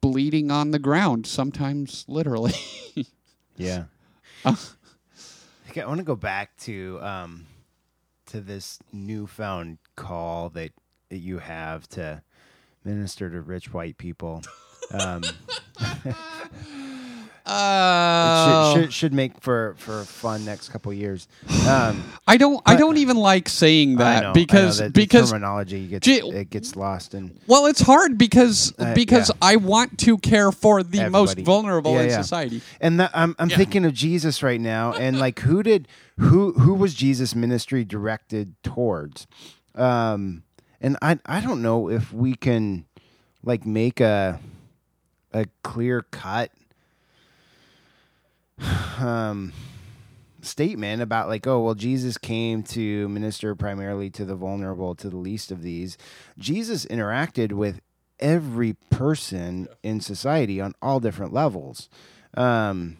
bleeding 0.01 0.51
on 0.51 0.71
the 0.71 0.79
ground, 0.79 1.25
sometimes 1.25 2.05
literally. 2.07 2.53
yeah. 3.57 3.85
Okay, 5.69 5.81
I 5.81 5.87
want 5.87 5.97
to 5.97 6.05
go 6.05 6.15
back 6.15 6.55
to 6.59 6.99
um, 7.01 7.47
to 8.27 8.39
this 8.39 8.79
newfound 8.93 9.77
call 9.97 10.47
that, 10.51 10.71
that 11.09 11.17
you 11.17 11.39
have 11.39 11.89
to 11.89 12.23
minister 12.85 13.29
to 13.29 13.41
rich 13.41 13.73
white 13.73 13.97
people. 13.97 14.41
Um, 14.91 15.23
Uh, 17.45 18.73
should, 18.73 18.81
should 18.83 18.93
should 18.93 19.13
make 19.13 19.39
for 19.39 19.75
for 19.77 20.03
fun 20.03 20.43
next 20.45 20.69
couple 20.69 20.91
years. 20.91 21.27
Um, 21.67 22.03
I 22.27 22.37
don't. 22.37 22.61
I 22.65 22.75
don't 22.75 22.97
even 22.97 23.17
like 23.17 23.47
saying 23.49 23.97
that 23.97 24.23
know, 24.23 24.33
because 24.33 24.79
that 24.79 24.93
the 24.93 25.01
because 25.01 25.29
terminology 25.29 25.87
gets 25.87 26.07
it 26.07 26.49
gets 26.49 26.75
lost 26.75 27.13
and 27.13 27.39
well, 27.47 27.67
it's 27.67 27.81
hard 27.81 28.17
because 28.17 28.73
Uh, 28.79 28.93
because 28.95 29.29
yeah. 29.29 29.35
I 29.41 29.55
want 29.57 29.99
to 29.99 30.17
care 30.17 30.51
for 30.51 30.81
the 30.81 31.09
most 31.09 31.37
vulnerable 31.39 31.93
Yeah, 31.93 32.01
in 32.01 32.09
yeah. 32.09 32.21
society. 32.21 32.61
and 32.81 32.99
that, 32.99 33.11
I'm 33.13 33.35
I'm 33.37 33.49
thinking 33.49 33.85
of 33.85 33.93
Jesus 33.93 34.41
right 34.41 34.59
now 34.59 34.93
and 34.93 35.19
like 35.19 35.39
who 35.39 35.61
did 35.61 35.87
who 36.17 36.53
who 36.53 36.73
was 36.73 36.93
Jesus 36.95 37.35
ministry 37.35 37.83
directed 37.85 38.55
towards, 38.63 39.27
um, 39.75 40.43
and 40.81 40.97
I 41.01 41.19
I 41.25 41.41
don't 41.41 41.61
know 41.61 41.89
if 41.89 42.11
we 42.11 42.35
can 42.35 42.85
like 43.43 43.65
make 43.65 43.99
a 43.99 44.39
a 45.33 45.45
clear 45.63 46.01
cut 46.01 46.51
um 48.99 49.51
statement 50.41 51.01
about 51.01 51.27
like 51.27 51.47
oh 51.47 51.61
well 51.61 51.73
Jesus 51.73 52.17
came 52.17 52.61
to 52.61 53.09
minister 53.09 53.55
primarily 53.55 54.09
to 54.11 54.25
the 54.25 54.35
vulnerable 54.35 54.95
to 54.95 55.09
the 55.09 55.17
least 55.17 55.51
of 55.51 55.61
these. 55.61 55.97
Jesus 56.37 56.85
interacted 56.85 57.53
with 57.53 57.81
every 58.19 58.73
person 58.89 59.67
in 59.83 59.99
society 59.99 60.61
on 60.61 60.73
all 60.81 60.99
different 60.99 61.33
levels. 61.33 61.89
Um 62.35 62.97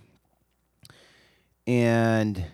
and 1.67 2.45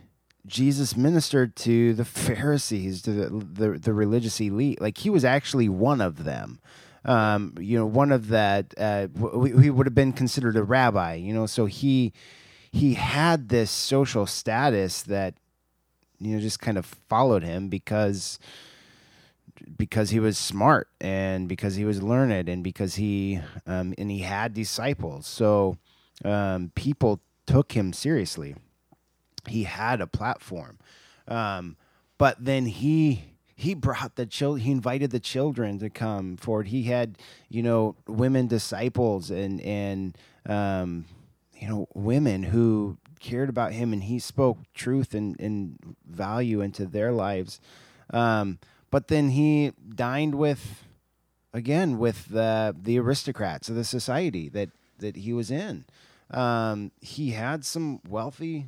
Jesus 0.45 0.97
ministered 0.97 1.55
to 1.57 1.93
the 1.93 2.05
Pharisees 2.05 3.01
to 3.03 3.11
the 3.11 3.29
the, 3.29 3.79
the 3.79 3.93
religious 3.93 4.39
elite. 4.39 4.81
Like 4.81 4.97
he 4.97 5.09
was 5.09 5.25
actually 5.25 5.69
one 5.69 6.01
of 6.01 6.23
them. 6.23 6.59
Um, 7.03 7.55
you 7.59 7.79
know, 7.79 7.85
one 7.87 8.11
of 8.11 8.27
that 8.27 8.75
uh, 8.77 9.07
w- 9.07 9.57
he 9.57 9.71
would 9.71 9.87
have 9.87 9.95
been 9.95 10.13
considered 10.13 10.55
a 10.55 10.61
rabbi. 10.63 11.15
You 11.15 11.33
know, 11.33 11.47
so 11.47 11.65
he 11.65 12.13
he 12.71 12.93
had 12.93 13.49
this 13.49 13.69
social 13.69 14.25
status 14.25 15.01
that 15.03 15.35
you 16.19 16.35
know 16.35 16.41
just 16.41 16.59
kind 16.59 16.77
of 16.77 16.85
followed 16.85 17.43
him 17.43 17.67
because 17.67 18.39
because 19.77 20.09
he 20.09 20.19
was 20.19 20.37
smart 20.37 20.87
and 20.99 21.47
because 21.47 21.75
he 21.75 21.85
was 21.85 22.01
learned 22.01 22.49
and 22.49 22.63
because 22.63 22.95
he 22.95 23.39
um, 23.67 23.93
and 23.97 24.09
he 24.09 24.19
had 24.19 24.53
disciples. 24.53 25.27
So 25.27 25.77
um, 26.23 26.71
people 26.75 27.21
took 27.45 27.73
him 27.73 27.93
seriously. 27.93 28.55
He 29.47 29.63
had 29.63 30.01
a 30.01 30.07
platform, 30.07 30.77
um, 31.27 31.75
but 32.17 32.43
then 32.43 32.67
he 32.67 33.25
he 33.55 33.73
brought 33.75 34.15
the 34.15 34.25
children 34.25 34.63
he 34.63 34.71
invited 34.71 35.11
the 35.11 35.19
children 35.19 35.77
to 35.77 35.87
come 35.87 36.35
forward 36.35 36.67
he 36.67 36.83
had 36.83 37.15
you 37.47 37.61
know 37.61 37.95
women 38.07 38.47
disciples 38.47 39.29
and 39.29 39.61
and 39.61 40.17
um 40.47 41.05
you 41.61 41.67
know 41.67 41.87
women 41.93 42.43
who 42.43 42.97
cared 43.19 43.49
about 43.49 43.71
him 43.71 43.93
and 43.93 44.03
he 44.03 44.17
spoke 44.19 44.57
truth 44.73 45.13
and, 45.13 45.39
and 45.39 45.95
value 46.05 46.59
into 46.61 46.85
their 46.85 47.11
lives. 47.11 47.59
Um 48.09 48.59
but 48.89 49.07
then 49.07 49.29
he 49.29 49.71
dined 49.87 50.35
with 50.35 50.83
again 51.53 51.97
with 51.97 52.29
the 52.29 52.75
the 52.77 52.99
aristocrats 52.99 53.69
of 53.69 53.75
the 53.75 53.85
society 53.85 54.49
that 54.49 54.69
that 54.97 55.15
he 55.15 55.31
was 55.31 55.51
in. 55.51 55.85
Um 56.31 56.91
he 56.99 57.31
had 57.31 57.63
some 57.63 58.01
wealthy 58.07 58.65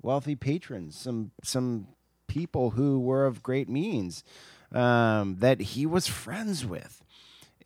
wealthy 0.00 0.36
patrons 0.36 0.96
some 0.96 1.32
some 1.42 1.88
people 2.26 2.70
who 2.70 3.00
were 3.00 3.26
of 3.26 3.42
great 3.42 3.68
means 3.68 4.22
um, 4.72 5.36
that 5.38 5.60
he 5.60 5.86
was 5.86 6.06
friends 6.06 6.66
with, 6.66 7.04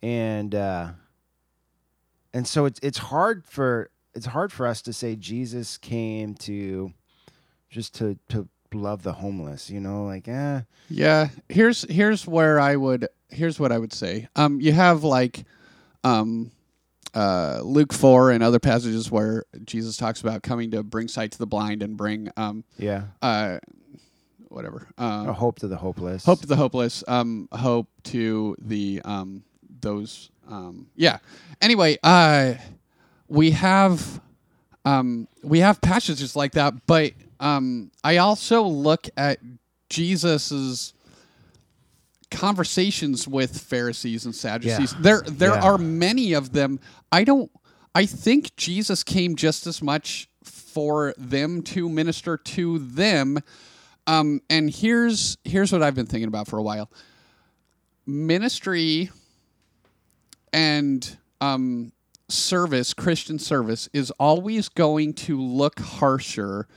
and 0.01 0.53
uh, 0.53 0.91
and 2.33 2.47
so 2.47 2.65
it's 2.65 2.79
it's 2.81 2.97
hard 2.99 3.45
for 3.45 3.89
it's 4.13 4.25
hard 4.27 4.51
for 4.51 4.67
us 4.67 4.81
to 4.83 4.93
say 4.93 5.15
Jesus 5.15 5.77
came 5.77 6.33
to 6.35 6.93
just 7.69 7.95
to 7.95 8.17
to 8.29 8.47
love 8.73 9.03
the 9.03 9.13
homeless, 9.13 9.69
you 9.69 9.79
know, 9.79 10.05
like 10.05 10.27
eh, 10.27 10.61
Yeah, 10.89 11.29
here's 11.49 11.83
here's 11.89 12.27
where 12.27 12.59
I 12.59 12.75
would 12.75 13.07
here's 13.29 13.59
what 13.59 13.71
I 13.71 13.77
would 13.77 13.93
say. 13.93 14.27
Um, 14.35 14.59
you 14.61 14.71
have 14.73 15.03
like, 15.03 15.45
um, 16.03 16.51
uh, 17.13 17.59
Luke 17.63 17.93
four 17.93 18.31
and 18.31 18.41
other 18.43 18.59
passages 18.59 19.11
where 19.11 19.45
Jesus 19.65 19.97
talks 19.97 20.21
about 20.21 20.43
coming 20.43 20.71
to 20.71 20.83
bring 20.83 21.07
sight 21.07 21.31
to 21.33 21.37
the 21.37 21.47
blind 21.47 21.83
and 21.83 21.97
bring 21.97 22.29
um 22.37 22.63
yeah, 22.77 23.03
uh 23.21 23.59
whatever 24.47 24.87
um, 24.97 25.29
a 25.29 25.33
hope 25.33 25.59
to 25.59 25.67
the 25.67 25.77
hopeless. 25.77 26.25
hope 26.25 26.41
to 26.41 26.47
the 26.47 26.55
hopeless 26.57 27.03
um 27.07 27.47
hope 27.53 27.87
to 28.03 28.55
the 28.59 29.01
um 29.05 29.43
those 29.81 30.29
um 30.49 30.87
yeah 30.95 31.17
anyway 31.61 31.97
uh 32.03 32.53
we 33.31 33.51
have 33.51 34.19
um 34.83 35.27
we 35.41 35.59
have 35.59 35.79
passages 35.79 36.35
like 36.35 36.51
that 36.51 36.73
but 36.85 37.13
um 37.39 37.89
i 38.03 38.17
also 38.17 38.61
look 38.63 39.07
at 39.15 39.39
jesus's 39.89 40.93
conversations 42.29 43.27
with 43.27 43.57
pharisees 43.59 44.25
and 44.25 44.35
sadducees 44.35 44.93
Yeah. 44.93 44.99
there 45.01 45.21
there 45.27 45.53
Yeah. 45.53 45.61
are 45.61 45.77
many 45.77 46.33
of 46.33 46.51
them 46.51 46.79
i 47.11 47.23
don't 47.23 47.49
i 47.95 48.05
think 48.05 48.55
jesus 48.57 49.03
came 49.03 49.35
just 49.35 49.65
as 49.65 49.81
much 49.81 50.27
for 50.43 51.13
them 51.17 51.61
to 51.61 51.87
minister 51.89 52.35
to 52.37 52.79
them 52.79 53.39
um, 54.07 54.41
and 54.49 54.69
here's 54.73 55.37
here's 55.45 55.71
what 55.71 55.83
I've 55.83 55.93
been 55.93 56.07
thinking 56.07 56.27
about 56.27 56.47
for 56.47 56.57
a 56.57 56.63
while. 56.63 56.89
Ministry 58.07 59.11
and 60.51 61.17
um, 61.39 61.91
service, 62.31 62.93
Christian 62.93 63.39
service, 63.39 63.89
is 63.93 64.11
always 64.19 64.69
going 64.69 65.13
to 65.13 65.39
look 65.39 65.79
harsher 65.79 66.67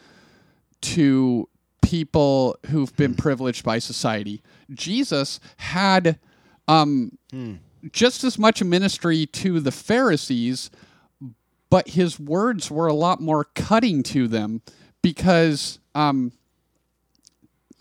to 0.83 1.49
people 1.83 2.57
who've 2.67 2.95
been 2.97 3.15
privileged 3.15 3.65
by 3.65 3.79
society. 3.79 4.43
Jesus 4.73 5.41
had 5.59 6.19
um, 6.69 7.19
just 7.93 8.25
as 8.25 8.39
much 8.39 8.61
a 8.61 8.65
ministry 8.65 9.27
to 9.27 9.61
the 9.61 9.73
Pharisees, 9.73 10.71
but 11.71 11.89
his 11.89 12.19
words 12.19 12.71
were 12.71 12.87
a 12.87 12.95
lot 12.95 13.21
more 13.21 13.45
cutting 13.45 14.03
to 14.05 14.29
them 14.29 14.63
because. 15.03 15.79
Um, 15.95 16.33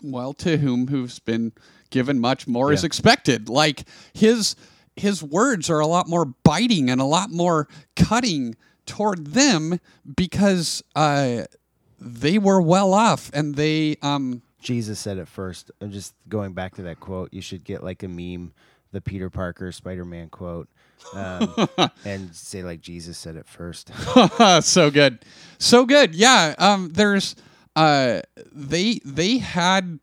well 0.04 0.34
to 0.34 0.58
whom 0.58 0.88
who's 0.88 1.18
been 1.18 1.52
given 1.90 2.20
much 2.20 2.46
more 2.46 2.72
is 2.72 2.84
expected 2.84 3.48
like 3.48 3.84
his 4.12 4.54
his 4.96 5.22
words 5.22 5.68
are 5.70 5.80
a 5.80 5.86
lot 5.86 6.08
more 6.08 6.24
biting 6.24 6.90
and 6.90 7.00
a 7.00 7.04
lot 7.04 7.30
more 7.30 7.68
cutting 7.96 8.54
toward 8.86 9.28
them 9.28 9.80
because 10.16 10.82
uh 10.94 11.44
they 12.00 12.38
were 12.38 12.60
well 12.60 12.92
off 12.92 13.30
and 13.32 13.54
they 13.56 13.96
um 14.02 14.42
Jesus 14.60 14.98
said 14.98 15.18
it 15.18 15.28
first. 15.28 15.70
I'm 15.82 15.90
just 15.92 16.14
going 16.26 16.54
back 16.54 16.76
to 16.76 16.82
that 16.84 16.98
quote. 16.98 17.34
You 17.34 17.42
should 17.42 17.64
get 17.64 17.84
like 17.84 18.02
a 18.02 18.08
meme, 18.08 18.54
the 18.92 19.02
Peter 19.02 19.28
Parker 19.28 19.70
Spider 19.72 20.06
Man 20.06 20.30
quote, 20.30 20.70
um, 21.12 21.68
and 22.06 22.34
say 22.34 22.62
like 22.62 22.80
Jesus 22.80 23.18
said 23.18 23.36
it 23.36 23.46
first. 23.46 23.90
so 24.62 24.90
good 24.90 25.18
so 25.58 25.84
good 25.84 26.14
yeah 26.14 26.54
um 26.58 26.90
there's 26.92 27.36
uh 27.76 28.20
they 28.52 29.00
they 29.04 29.38
had 29.38 29.98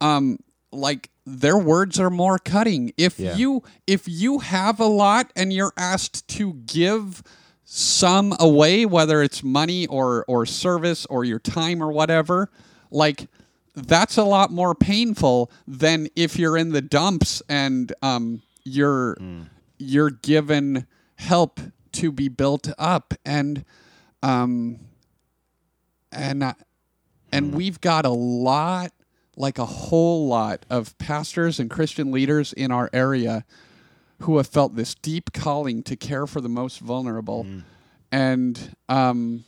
um 0.00 0.38
like 0.72 1.10
their 1.24 1.56
words 1.56 2.00
are 2.00 2.10
more 2.10 2.38
cutting. 2.38 2.92
If 2.96 3.18
Yeah. 3.18 3.36
you 3.36 3.62
if 3.86 4.08
you 4.08 4.40
have 4.40 4.80
a 4.80 4.86
lot 4.86 5.32
and 5.36 5.52
you're 5.52 5.72
asked 5.76 6.26
to 6.28 6.54
give 6.66 7.22
some 7.64 8.34
away 8.40 8.84
whether 8.84 9.22
it's 9.22 9.42
money 9.42 9.86
or 9.86 10.24
or 10.28 10.44
service 10.44 11.06
or 11.06 11.24
your 11.24 11.38
time 11.38 11.82
or 11.82 11.90
whatever 11.90 12.50
like 12.90 13.28
that's 13.74 14.18
a 14.18 14.24
lot 14.24 14.50
more 14.52 14.74
painful 14.74 15.50
than 15.66 16.06
if 16.14 16.38
you're 16.38 16.58
in 16.58 16.72
the 16.72 16.82
dumps 16.82 17.40
and 17.48 17.94
um 18.02 18.42
you're 18.64 19.16
you're 19.78 20.10
given 20.10 20.86
help 21.16 21.60
to 21.92 22.12
be 22.12 22.28
built 22.28 22.68
up 22.78 23.14
and 23.24 23.64
um 24.22 24.78
and 26.10 26.42
uh, 26.42 26.52
and 27.30 27.54
we've 27.54 27.80
got 27.80 28.04
a 28.04 28.10
lot 28.10 28.92
like 29.36 29.58
a 29.58 29.66
whole 29.66 30.26
lot 30.26 30.64
of 30.68 30.96
pastors 30.98 31.58
and 31.58 31.70
christian 31.70 32.10
leaders 32.10 32.52
in 32.52 32.70
our 32.70 32.90
area 32.92 33.44
who 34.20 34.36
have 34.36 34.46
felt 34.46 34.76
this 34.76 34.94
deep 34.94 35.32
calling 35.32 35.82
to 35.82 35.96
care 35.96 36.26
for 36.26 36.40
the 36.40 36.48
most 36.48 36.80
vulnerable 36.80 37.46
and 38.10 38.76
um 38.88 39.44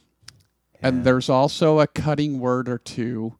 and 0.83 1.05
there's 1.05 1.29
also 1.31 1.81
a 1.81 1.87
cutting 1.87 2.41
word 2.41 2.69
or 2.69 2.79
two 2.79 3.35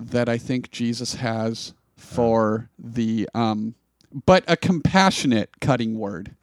that 0.00 0.28
i 0.28 0.38
think 0.38 0.70
jesus 0.70 1.16
has 1.16 1.74
for 1.96 2.68
the 2.78 3.28
um 3.34 3.74
but 4.26 4.42
a 4.48 4.56
compassionate 4.56 5.60
cutting 5.60 5.98
word 5.98 6.34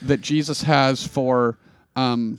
that 0.00 0.20
jesus 0.20 0.62
has 0.62 1.06
for 1.06 1.58
um 1.96 2.38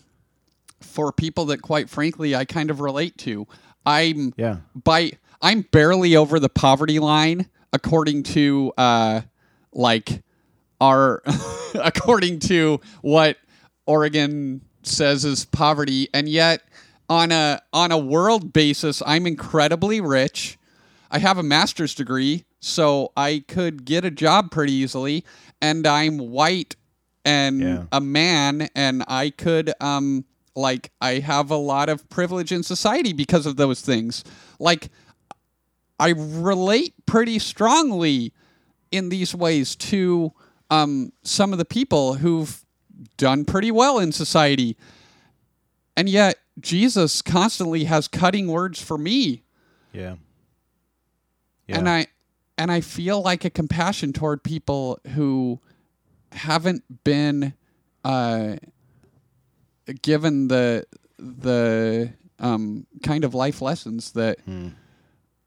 for 0.81 1.11
people 1.11 1.45
that 1.45 1.61
quite 1.61 1.89
frankly 1.89 2.35
I 2.35 2.45
kind 2.45 2.69
of 2.69 2.79
relate 2.79 3.17
to. 3.19 3.47
I'm 3.85 4.33
Yeah. 4.37 4.57
by 4.75 5.13
I'm 5.41 5.61
barely 5.61 6.15
over 6.15 6.39
the 6.39 6.49
poverty 6.49 6.99
line 6.99 7.47
according 7.73 8.23
to 8.23 8.73
uh 8.77 9.21
like 9.73 10.21
our 10.79 11.21
according 11.75 12.39
to 12.39 12.79
what 13.01 13.37
Oregon 13.85 14.61
says 14.83 15.25
is 15.25 15.45
poverty, 15.45 16.09
and 16.13 16.27
yet 16.29 16.61
on 17.09 17.31
a 17.31 17.61
on 17.73 17.91
a 17.91 17.97
world 17.97 18.53
basis, 18.53 19.01
I'm 19.05 19.25
incredibly 19.27 20.01
rich. 20.01 20.57
I 21.09 21.19
have 21.19 21.37
a 21.37 21.43
master's 21.43 21.93
degree, 21.93 22.45
so 22.59 23.11
I 23.17 23.43
could 23.47 23.85
get 23.85 24.05
a 24.05 24.11
job 24.11 24.49
pretty 24.51 24.73
easily, 24.73 25.25
and 25.61 25.85
I'm 25.85 26.17
white 26.17 26.75
and 27.25 27.61
Yeah. 27.61 27.83
a 27.91 28.01
man, 28.01 28.69
and 28.75 29.03
I 29.07 29.29
could 29.31 29.73
um 29.81 30.25
like 30.55 30.91
I 31.01 31.19
have 31.19 31.51
a 31.51 31.55
lot 31.57 31.89
of 31.89 32.09
privilege 32.09 32.51
in 32.51 32.63
society 32.63 33.13
because 33.13 33.45
of 33.45 33.55
those 33.57 33.81
things. 33.81 34.23
Like 34.59 34.89
I 36.01 36.09
relate 36.17 36.95
pretty 37.05 37.37
strongly 37.37 38.33
in 38.91 39.09
these 39.09 39.35
ways 39.35 39.75
to 39.75 40.33
um, 40.71 41.13
some 41.21 41.53
of 41.53 41.59
the 41.59 41.65
people 41.65 42.15
who've 42.15 42.65
done 43.17 43.45
pretty 43.45 43.69
well 43.69 43.99
in 43.99 44.11
society. 44.11 44.75
And 45.95 46.09
yet, 46.09 46.37
Jesus 46.59 47.21
constantly 47.21 47.83
has 47.83 48.07
cutting 48.07 48.47
words 48.47 48.81
for 48.81 48.97
me. 48.97 49.43
Yeah. 51.67 51.77
And 51.77 51.87
I 51.87 52.07
and 52.57 52.71
I 52.71 52.81
feel 52.81 53.21
like 53.21 53.45
a 53.45 53.49
compassion 53.51 54.11
toward 54.11 54.43
people 54.43 54.99
who 55.13 55.59
haven't 56.31 57.03
been 57.03 57.53
uh, 58.03 58.55
given 60.01 60.47
the 60.47 60.85
the 61.19 62.13
um, 62.39 62.87
kind 63.03 63.23
of 63.23 63.35
life 63.35 63.61
lessons 63.61 64.13
that 64.13 64.39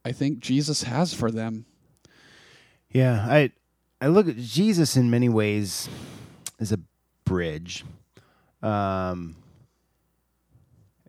I 0.04 0.12
think 0.12 0.40
Jesus 0.40 0.82
has 0.82 1.14
for 1.14 1.30
them. 1.30 1.64
Yeah, 2.90 3.26
I 3.28 3.52
I 4.00 4.08
look 4.08 4.28
at 4.28 4.36
Jesus 4.36 4.96
in 4.96 5.10
many 5.10 5.28
ways 5.28 5.88
as 6.60 6.72
a 6.72 6.80
bridge. 7.24 7.84
Um 8.62 9.36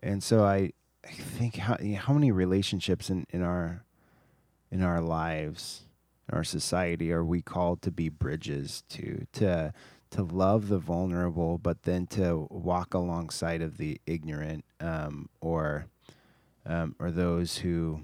and 0.02 0.22
so 0.22 0.44
I 0.44 0.72
I 1.04 1.12
think 1.12 1.56
how 1.56 1.76
how 1.96 2.14
many 2.14 2.32
relationships 2.32 3.10
in, 3.10 3.26
in 3.30 3.42
our 3.42 3.84
in 4.70 4.82
our 4.82 5.00
lives, 5.00 5.82
in 6.28 6.36
our 6.36 6.44
society 6.44 7.12
are 7.12 7.24
we 7.24 7.42
called 7.42 7.82
to 7.82 7.90
be 7.90 8.08
bridges 8.08 8.82
to 8.90 9.26
to 9.34 9.72
to 10.10 10.22
love 10.22 10.68
the 10.68 10.78
vulnerable 10.78 11.58
but 11.58 11.82
then 11.82 12.06
to 12.06 12.46
walk 12.50 12.94
alongside 12.94 13.60
of 13.60 13.76
the 13.76 14.00
ignorant 14.06 14.64
um, 14.80 15.28
or 15.40 15.86
um, 16.64 16.96
or 16.98 17.10
those 17.10 17.58
who 17.58 18.00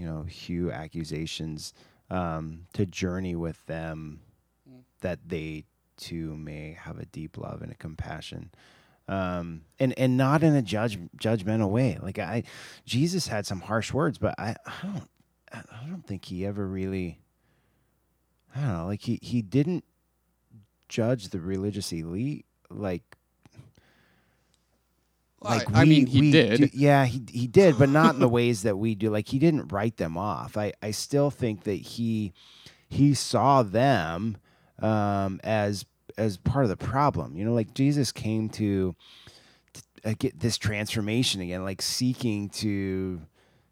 you 0.00 0.06
know 0.06 0.22
hew 0.22 0.72
accusations 0.72 1.74
um, 2.08 2.66
to 2.72 2.86
journey 2.86 3.36
with 3.36 3.64
them 3.66 4.20
that 5.02 5.18
they 5.26 5.64
too 5.98 6.34
may 6.36 6.76
have 6.80 6.98
a 6.98 7.04
deep 7.04 7.36
love 7.36 7.60
and 7.60 7.70
a 7.70 7.74
compassion. 7.74 8.50
Um, 9.08 9.62
and 9.78 9.92
and 9.98 10.16
not 10.16 10.42
in 10.42 10.54
a 10.54 10.62
judge 10.62 10.98
judgmental 11.18 11.68
way. 11.68 11.98
Like 12.00 12.18
i 12.18 12.44
jesus 12.86 13.26
had 13.26 13.44
some 13.44 13.60
harsh 13.60 13.92
words 13.92 14.18
but 14.18 14.34
i, 14.38 14.54
I 14.66 14.72
don't 14.82 15.08
i 15.52 15.86
don't 15.88 16.06
think 16.06 16.24
he 16.24 16.46
ever 16.46 16.66
really 16.66 17.18
i 18.54 18.60
don't 18.60 18.72
know 18.72 18.86
like 18.86 19.02
he 19.02 19.18
he 19.20 19.42
didn't 19.42 19.84
judge 20.88 21.28
the 21.28 21.40
religious 21.40 21.92
elite 21.92 22.46
like 22.70 23.16
like 25.42 25.74
I, 25.74 25.82
I 25.82 25.84
mean, 25.84 26.06
he 26.06 26.20
we 26.20 26.30
did. 26.32 26.56
do- 26.60 26.68
yeah, 26.72 27.04
he 27.06 27.22
he 27.30 27.46
did, 27.46 27.78
but 27.78 27.88
not 27.88 28.14
in 28.14 28.20
the 28.20 28.28
ways 28.28 28.62
that 28.62 28.76
we 28.76 28.94
do. 28.94 29.10
Like 29.10 29.28
he 29.28 29.38
didn't 29.38 29.72
write 29.72 29.96
them 29.96 30.16
off. 30.18 30.56
I 30.56 30.72
I 30.82 30.90
still 30.90 31.30
think 31.30 31.64
that 31.64 31.74
he 31.74 32.32
he 32.88 33.14
saw 33.14 33.62
them 33.62 34.36
um, 34.80 35.40
as 35.42 35.86
as 36.18 36.36
part 36.36 36.64
of 36.64 36.68
the 36.68 36.76
problem. 36.76 37.36
You 37.36 37.44
know, 37.44 37.54
like 37.54 37.72
Jesus 37.72 38.12
came 38.12 38.48
to, 38.50 38.94
to 39.72 39.82
uh, 40.04 40.14
get 40.18 40.38
this 40.38 40.58
transformation 40.58 41.40
again, 41.40 41.64
like 41.64 41.80
seeking 41.80 42.48
to 42.50 43.22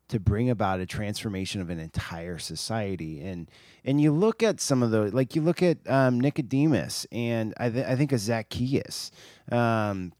to 0.09 0.19
bring 0.19 0.49
about 0.49 0.81
a 0.81 0.87
transformation 0.87 1.61
of 1.61 1.69
an 1.69 1.79
entire 1.79 2.39
society 2.39 3.21
and 3.21 3.51
and 3.85 4.01
you 4.01 4.11
look 4.11 4.43
at 4.43 4.59
some 4.59 4.83
of 4.83 4.91
the 4.91 5.11
like 5.15 5.37
you 5.37 5.43
look 5.43 5.63
at 5.63 5.79
um, 5.87 6.19
Nicodemus 6.19 7.07
and 7.13 7.53
I, 7.59 7.69
th- 7.69 7.87
I 7.87 7.95
think 7.95 8.13
of 8.13 8.21
Zacchaeus 8.21 9.11
um, 9.53 10.13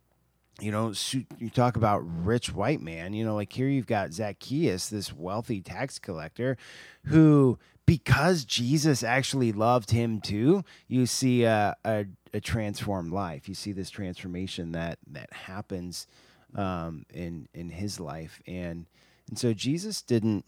you 0.61 0.73
know, 0.73 0.93
you 1.39 1.51
talk 1.51 1.77
about 1.77 1.99
rich 2.25 2.53
white 2.53 2.81
man, 2.81 3.13
you 3.13 3.25
know, 3.25 3.37
like 3.37 3.53
here 3.53 3.69
you've 3.69 3.87
got 3.87 4.13
Zacchaeus, 4.13 4.89
this 4.89 5.13
wealthy 5.13 5.61
tax 5.61 5.99
collector 5.99 6.57
who, 7.05 7.59
because 7.87 8.45
Jesus 8.45 9.03
actually 9.03 9.53
loved 9.53 9.93
him 9.93 10.21
too, 10.21 10.65
you 10.89 11.07
see 11.07 11.45
a, 11.45 11.77
a, 11.85 12.07
a 12.35 12.41
transformed 12.41 13.13
life. 13.13 13.49
You 13.49 13.55
see 13.55 13.73
this 13.73 13.89
transformation 13.89 14.73
that, 14.73 14.99
that 15.11 15.33
happens 15.33 16.07
um, 16.55 17.07
in, 17.15 17.49
in 17.55 17.71
his 17.71 18.01
life. 18.01 18.43
And, 18.47 18.87
and 19.29 19.39
so 19.39 19.55
Jesus 19.55 20.03
didn't, 20.03 20.45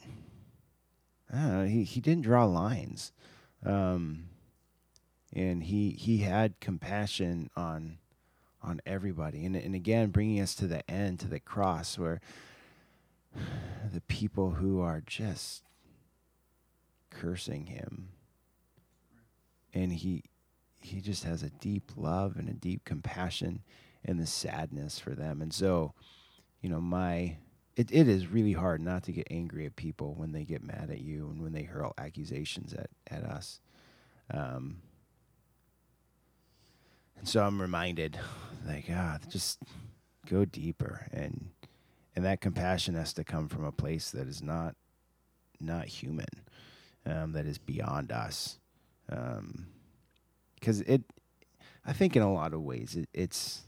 I 1.32 1.36
don't 1.36 1.52
know, 1.52 1.66
he, 1.66 1.84
he 1.84 2.00
didn't 2.00 2.24
draw 2.24 2.44
lines. 2.46 3.12
Um, 3.64 4.24
and 5.32 5.62
he, 5.62 5.90
he 5.90 6.18
had 6.18 6.58
compassion 6.58 7.48
on, 7.56 7.99
on 8.62 8.80
everybody. 8.86 9.44
And, 9.44 9.56
and 9.56 9.74
again, 9.74 10.10
bringing 10.10 10.40
us 10.40 10.54
to 10.56 10.66
the 10.66 10.88
end, 10.90 11.20
to 11.20 11.28
the 11.28 11.40
cross, 11.40 11.98
where 11.98 12.20
the 13.92 14.00
people 14.02 14.52
who 14.52 14.80
are 14.80 15.02
just 15.04 15.62
cursing 17.10 17.66
him, 17.66 18.08
and 19.72 19.92
he 19.92 20.24
he 20.82 21.00
just 21.00 21.24
has 21.24 21.42
a 21.42 21.50
deep 21.50 21.92
love 21.96 22.36
and 22.36 22.48
a 22.48 22.54
deep 22.54 22.84
compassion 22.84 23.62
and 24.04 24.18
the 24.18 24.26
sadness 24.26 24.98
for 24.98 25.10
them. 25.10 25.42
And 25.42 25.52
so, 25.52 25.92
you 26.62 26.70
know, 26.70 26.80
my 26.80 27.36
it, 27.76 27.90
it 27.92 28.08
is 28.08 28.26
really 28.26 28.52
hard 28.52 28.80
not 28.80 29.04
to 29.04 29.12
get 29.12 29.28
angry 29.30 29.66
at 29.66 29.76
people 29.76 30.14
when 30.14 30.32
they 30.32 30.44
get 30.44 30.62
mad 30.62 30.88
at 30.90 31.00
you 31.00 31.28
and 31.30 31.42
when 31.42 31.52
they 31.52 31.62
hurl 31.62 31.94
accusations 31.98 32.74
at, 32.74 32.90
at 33.10 33.24
us. 33.24 33.60
Um, 34.32 34.82
and 37.20 37.28
so 37.28 37.44
I'm 37.44 37.60
reminded, 37.60 38.18
like, 38.66 38.86
ah, 38.90 39.18
just 39.28 39.62
go 40.26 40.44
deeper, 40.44 41.06
and 41.12 41.50
and 42.16 42.24
that 42.24 42.40
compassion 42.40 42.96
has 42.96 43.12
to 43.14 43.24
come 43.24 43.48
from 43.48 43.64
a 43.64 43.72
place 43.72 44.10
that 44.10 44.26
is 44.26 44.42
not 44.42 44.74
not 45.60 45.86
human, 45.86 46.26
um, 47.06 47.32
that 47.32 47.46
is 47.46 47.58
beyond 47.58 48.10
us, 48.10 48.58
because 49.06 50.80
it, 50.82 51.02
I 51.86 51.92
think, 51.92 52.16
in 52.16 52.22
a 52.22 52.32
lot 52.32 52.54
of 52.54 52.62
ways, 52.62 52.96
it, 52.96 53.08
it's, 53.12 53.62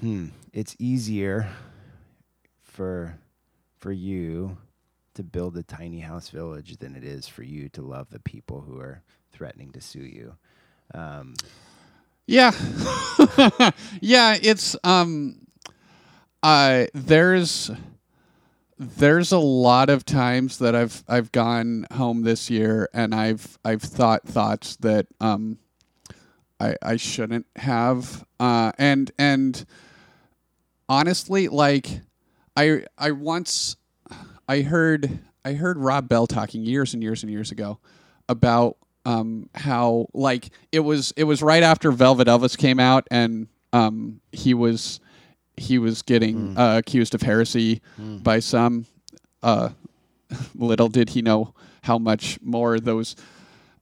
hmm, 0.00 0.26
it's 0.52 0.74
easier 0.78 1.48
for 2.62 3.18
for 3.78 3.92
you 3.92 4.56
to 5.14 5.22
build 5.22 5.56
a 5.56 5.62
tiny 5.62 6.00
house 6.00 6.30
village 6.30 6.78
than 6.78 6.96
it 6.96 7.04
is 7.04 7.28
for 7.28 7.44
you 7.44 7.68
to 7.68 7.82
love 7.82 8.08
the 8.10 8.18
people 8.18 8.62
who 8.62 8.80
are 8.80 9.02
threatening 9.30 9.70
to 9.70 9.80
sue 9.80 10.00
you. 10.00 10.34
Um, 10.92 11.34
Yeah. 12.26 12.52
yeah, 14.00 14.36
it's 14.40 14.76
um 14.84 15.36
uh 16.42 16.86
there's 16.94 17.70
there's 18.78 19.32
a 19.32 19.38
lot 19.38 19.88
of 19.90 20.04
times 20.04 20.58
that 20.58 20.74
I've 20.74 21.04
I've 21.08 21.32
gone 21.32 21.86
home 21.92 22.22
this 22.22 22.50
year 22.50 22.88
and 22.92 23.14
I've 23.14 23.58
I've 23.64 23.82
thought 23.82 24.24
thoughts 24.26 24.76
that 24.76 25.06
um 25.20 25.58
I 26.60 26.76
I 26.82 26.96
shouldn't 26.96 27.46
have 27.56 28.24
uh 28.40 28.72
and 28.78 29.10
and 29.18 29.64
honestly 30.88 31.48
like 31.48 32.00
I 32.56 32.84
I 32.98 33.12
once 33.12 33.76
I 34.48 34.62
heard 34.62 35.20
I 35.44 35.52
heard 35.52 35.78
Rob 35.78 36.08
Bell 36.08 36.26
talking 36.26 36.62
years 36.64 36.94
and 36.94 37.02
years 37.02 37.22
and 37.22 37.30
years 37.30 37.50
ago 37.50 37.78
about 38.28 38.76
um, 39.04 39.48
how 39.54 40.06
like 40.14 40.50
it 40.72 40.80
was 40.80 41.12
it 41.16 41.24
was 41.24 41.42
right 41.42 41.62
after 41.62 41.90
Velvet 41.92 42.26
Elvis 42.28 42.56
came 42.56 42.80
out 42.80 43.06
and 43.10 43.48
um, 43.72 44.20
he 44.32 44.54
was 44.54 45.00
he 45.56 45.78
was 45.78 46.02
getting 46.02 46.56
uh, 46.58 46.78
accused 46.78 47.14
of 47.14 47.22
heresy 47.22 47.80
by 48.22 48.40
some. 48.40 48.86
Uh, 49.42 49.70
little 50.54 50.88
did 50.88 51.10
he 51.10 51.22
know 51.22 51.54
how 51.82 51.98
much 51.98 52.38
more 52.40 52.80
those 52.80 53.14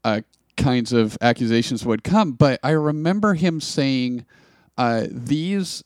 uh, 0.04 0.20
kinds 0.56 0.92
of 0.92 1.16
accusations 1.20 1.86
would 1.86 2.02
come. 2.04 2.32
But 2.32 2.60
I 2.62 2.70
remember 2.70 3.34
him 3.34 3.60
saying 3.60 4.26
uh, 4.76 5.06
these 5.10 5.84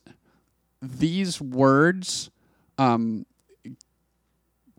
these 0.83 1.41
words 1.41 2.31
um, 2.79 3.27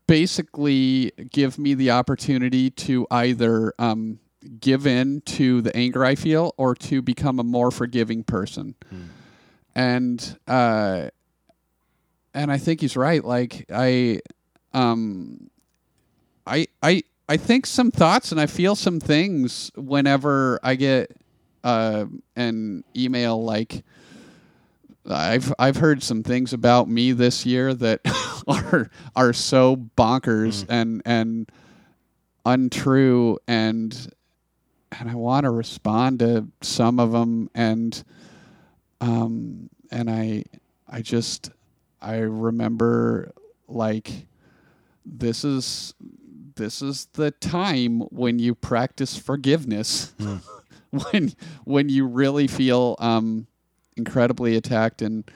basically 0.07 1.11
give 1.31 1.57
me 1.57 1.73
the 1.73 1.91
opportunity 1.91 2.69
to 2.71 3.07
either 3.11 3.73
um, 3.77 4.19
give 4.47 4.87
in 4.87 5.21
to 5.21 5.61
the 5.61 5.75
anger 5.75 6.03
I 6.05 6.15
feel 6.15 6.53
or 6.57 6.75
to 6.75 7.01
become 7.01 7.39
a 7.39 7.43
more 7.43 7.71
forgiving 7.71 8.23
person. 8.23 8.75
And 9.75 10.39
uh, 10.47 11.09
and 12.33 12.51
I 12.51 12.57
think 12.57 12.81
he's 12.81 12.95
right. 12.97 13.23
Like 13.23 13.65
I, 13.73 14.21
um, 14.73 15.49
I 16.45 16.67
I 16.81 17.03
I 17.29 17.37
think 17.37 17.65
some 17.65 17.91
thoughts 17.91 18.31
and 18.31 18.39
I 18.39 18.45
feel 18.45 18.75
some 18.75 18.99
things 18.99 19.71
whenever 19.75 20.59
I 20.63 20.75
get 20.75 21.15
uh, 21.63 22.05
an 22.35 22.83
email 22.95 23.43
like 23.43 23.83
I've 25.09 25.53
I've 25.59 25.77
heard 25.77 26.03
some 26.03 26.23
things 26.23 26.53
about 26.53 26.89
me 26.89 27.11
this 27.11 27.45
year 27.45 27.73
that 27.73 28.01
are 28.47 28.89
are 29.15 29.33
so 29.33 29.75
bonkers 29.75 30.65
and 30.69 31.01
and 31.05 31.49
untrue 32.45 33.39
and 33.47 34.09
and 34.91 35.09
I 35.09 35.15
want 35.15 35.43
to 35.43 35.51
respond 35.51 36.19
to 36.19 36.47
some 36.61 36.99
of 36.99 37.11
them 37.11 37.49
and 37.53 38.03
um 39.01 39.69
and 39.91 40.09
I 40.09 40.45
I 40.87 41.01
just 41.01 41.51
I 42.01 42.17
remember 42.17 43.31
like 43.67 44.27
this 45.05 45.43
is 45.43 45.93
this 46.55 46.81
is 46.81 47.07
the 47.13 47.31
time 47.31 48.01
when 48.09 48.39
you 48.39 48.55
practice 48.55 49.17
forgiveness. 49.17 50.13
When 51.11 51.33
when 51.65 51.89
you 51.89 52.07
really 52.07 52.47
feel 52.47 52.95
um 52.99 53.47
incredibly 53.97 54.55
attacked 54.55 55.01
and 55.01 55.29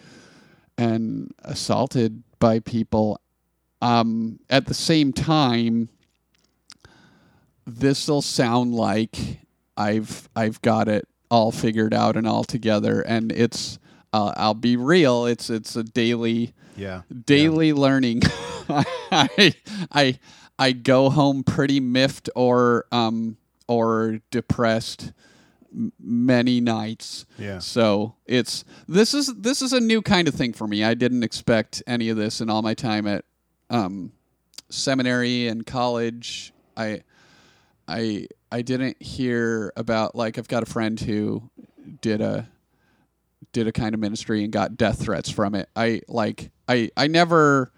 and 0.78 1.34
assaulted 1.44 2.24
by 2.40 2.60
people. 2.60 3.20
Um 3.82 4.40
at 4.50 4.68
the 4.68 4.74
same 4.74 5.12
time 5.12 5.90
this'll 7.68 8.22
sound 8.22 8.74
like 8.74 9.41
I've 9.78 10.30
I've 10.36 10.62
got 10.62 10.88
it 10.88 11.08
all 11.30 11.52
figured 11.52 11.94
out 11.94 12.18
and 12.18 12.28
all 12.28 12.44
together 12.44 13.02
and 13.02 13.32
it's 13.32 13.80
uh, 14.14 14.34
I'll 14.36 14.54
be 14.54 14.76
real 14.76 15.26
it's 15.26 15.50
it's 15.50 15.76
a 15.76 15.84
daily 15.84 16.54
Yeah. 16.76 17.02
daily 17.26 17.74
learning. 17.74 18.22
I, 18.70 19.54
I 19.92 20.20
I 20.60 20.72
go 20.74 21.10
home 21.10 21.44
pretty 21.44 21.80
miffed 21.80 22.30
or 22.36 22.86
um 22.92 23.38
or 23.68 24.20
depressed 24.32 25.14
many 26.00 26.60
nights. 26.60 27.26
Yeah. 27.38 27.60
So 27.60 28.16
it's 28.26 28.66
this 28.88 29.14
is 29.14 29.34
this 29.36 29.62
is 29.62 29.72
a 29.74 29.80
new 29.80 30.02
kind 30.02 30.28
of 30.28 30.34
thing 30.36 30.52
for 30.54 30.68
me. 30.68 30.84
I 30.84 30.94
didn't 30.94 31.24
expect 31.24 31.82
any 31.88 32.10
of 32.10 32.18
this 32.18 32.42
in 32.42 32.50
all 32.50 32.62
my 32.62 32.74
time 32.74 33.08
at 33.08 33.24
um, 33.70 34.12
seminary 34.70 35.48
and 35.48 35.66
college. 35.66 36.54
I 36.76 37.04
I 37.92 38.28
I 38.52 38.62
didn't 38.62 39.02
hear 39.02 39.74
about 39.76 40.16
like 40.16 40.38
I've 40.38 40.48
got 40.48 40.64
a 40.64 40.66
friend 40.66 41.00
who 41.00 41.50
did 42.02 42.22
a 42.22 42.48
did 43.54 43.68
a 43.68 43.72
kind 43.72 43.94
of 43.94 44.00
ministry 44.00 44.44
and 44.44 44.52
got 44.52 44.78
death 44.78 45.02
threats 45.04 45.30
from 45.30 45.56
it. 45.56 45.70
I 45.76 46.02
like 46.08 46.52
I 46.68 46.90
I 46.96 47.08
never 47.08 47.72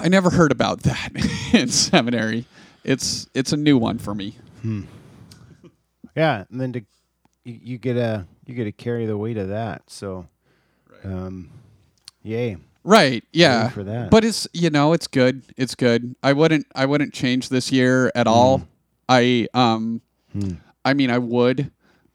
I 0.00 0.08
never 0.08 0.30
heard 0.30 0.52
about 0.52 0.82
that 0.82 1.10
in 1.52 1.68
seminary. 1.68 2.46
It's 2.84 3.28
it's 3.34 3.52
a 3.52 3.56
new 3.56 3.76
one 3.76 3.98
for 3.98 4.14
me. 4.14 4.36
Yeah, 6.16 6.44
and 6.50 6.60
then 6.60 6.72
to 6.72 6.80
you, 7.44 7.60
you 7.62 7.78
get 7.78 7.96
a 7.96 8.26
you 8.46 8.54
get 8.54 8.64
to 8.64 8.72
carry 8.72 9.06
the 9.06 9.16
weight 9.16 9.36
of 9.36 9.48
that. 9.48 9.82
So, 9.88 10.26
um, 11.04 11.50
yay. 12.22 12.56
Right. 12.84 13.22
Yeah. 13.32 13.68
For 13.70 13.84
that. 13.84 14.10
But 14.10 14.24
it's 14.24 14.48
you 14.52 14.70
know 14.70 14.92
it's 14.92 15.06
good. 15.06 15.42
It's 15.56 15.74
good. 15.74 16.14
I 16.22 16.32
wouldn't 16.32 16.66
I 16.74 16.86
wouldn't 16.86 17.12
change 17.12 17.48
this 17.48 17.70
year 17.72 18.10
at 18.14 18.26
all. 18.26 18.66
I 19.08 19.48
um 19.54 20.00
I 20.84 20.94
mean 20.94 21.10
I 21.10 21.18
would 21.18 21.70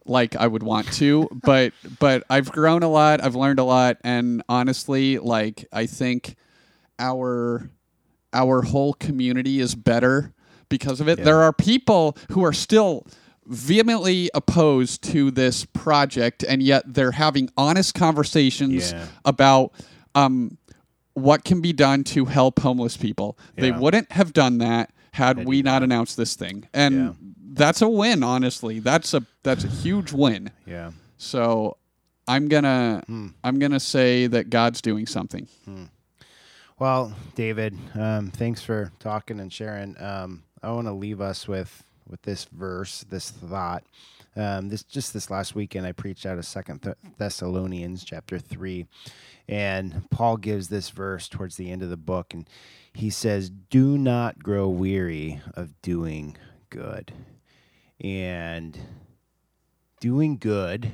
like 0.05 0.35
I 0.35 0.47
would 0.47 0.63
want 0.63 0.91
to, 0.93 1.29
but 1.43 1.73
but 1.99 2.23
I've 2.29 2.51
grown 2.51 2.83
a 2.83 2.89
lot. 2.89 3.23
I've 3.23 3.35
learned 3.35 3.59
a 3.59 3.63
lot, 3.63 3.97
and 4.03 4.41
honestly, 4.49 5.17
like 5.19 5.65
I 5.71 5.85
think 5.85 6.35
our 6.99 7.69
our 8.33 8.63
whole 8.63 8.93
community 8.93 9.59
is 9.59 9.75
better 9.75 10.33
because 10.69 10.99
of 10.99 11.07
it. 11.07 11.23
There 11.23 11.41
are 11.41 11.53
people 11.53 12.17
who 12.31 12.43
are 12.43 12.53
still 12.53 13.05
vehemently 13.45 14.29
opposed 14.33 15.03
to 15.11 15.29
this 15.29 15.65
project, 15.65 16.43
and 16.43 16.63
yet 16.63 16.83
they're 16.93 17.11
having 17.11 17.49
honest 17.57 17.93
conversations 17.93 18.91
Yeah. 18.91 19.05
about 19.25 19.71
um, 20.15 20.57
what 21.13 21.43
can 21.43 21.61
be 21.61 21.73
done 21.73 22.03
to 22.05 22.25
help 22.25 22.59
homeless 22.59 22.97
people. 22.97 23.37
They 23.55 23.71
wouldn't 23.71 24.11
have 24.11 24.33
done 24.33 24.57
that 24.59 24.91
had 25.11 25.45
we 25.45 25.61
not 25.61 25.83
announced 25.83 26.17
this 26.17 26.35
thing, 26.35 26.67
and 26.73 26.95
Yeah. 26.95 27.11
that's 27.53 27.81
a 27.81 27.87
win. 27.89 28.23
Honestly, 28.23 28.79
that's 28.79 29.13
a 29.13 29.23
that's 29.43 29.63
a 29.63 29.67
huge 29.67 30.11
win. 30.11 30.49
Yeah. 30.65 30.91
So 31.17 31.77
I'm 32.27 32.47
gonna 32.47 33.03
Hmm. 33.05 33.27
I'm 33.43 33.59
gonna 33.59 33.79
say 33.79 34.25
that 34.27 34.49
God's 34.49 34.81
doing 34.81 35.05
something. 35.05 35.47
Well, 36.79 37.13
David, 37.35 37.77
um, 37.93 38.31
thanks 38.31 38.63
for 38.63 38.91
talking 38.99 39.39
and 39.39 39.53
sharing. 39.53 40.01
Um, 40.01 40.43
I 40.63 40.71
want 40.71 40.87
to 40.87 40.93
leave 40.93 41.21
us 41.21 41.47
with 41.47 41.83
with 42.09 42.21
this 42.23 42.45
verse, 42.45 43.05
this 43.09 43.29
thought. 43.29 43.83
Um, 44.35 44.69
this 44.69 44.83
just 44.83 45.13
this 45.13 45.29
last 45.29 45.53
weekend, 45.55 45.85
I 45.85 45.91
preached 45.91 46.25
out 46.25 46.37
of 46.37 46.45
Second 46.45 46.81
Th- 46.81 46.95
Thessalonians 47.17 48.03
chapter 48.03 48.39
three, 48.39 48.87
and 49.47 50.09
Paul 50.09 50.37
gives 50.37 50.69
this 50.69 50.89
verse 50.89 51.27
towards 51.27 51.55
the 51.57 51.69
end 51.71 51.83
of 51.83 51.89
the 51.89 51.97
book, 51.97 52.33
and 52.33 52.49
he 52.93 53.09
says, 53.09 53.49
"Do 53.49 53.97
not 53.97 54.39
grow 54.39 54.67
weary 54.69 55.41
of 55.53 55.79
doing 55.81 56.35
good," 56.69 57.13
and 58.01 58.79
doing 59.99 60.37
good, 60.37 60.91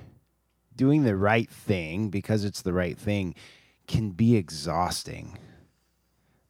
doing 0.75 1.03
the 1.03 1.15
right 1.15 1.49
thing 1.49 2.09
because 2.09 2.43
it's 2.43 2.61
the 2.61 2.73
right 2.73 2.97
thing, 2.97 3.35
can 3.87 4.11
be 4.11 4.35
exhausting. 4.35 5.37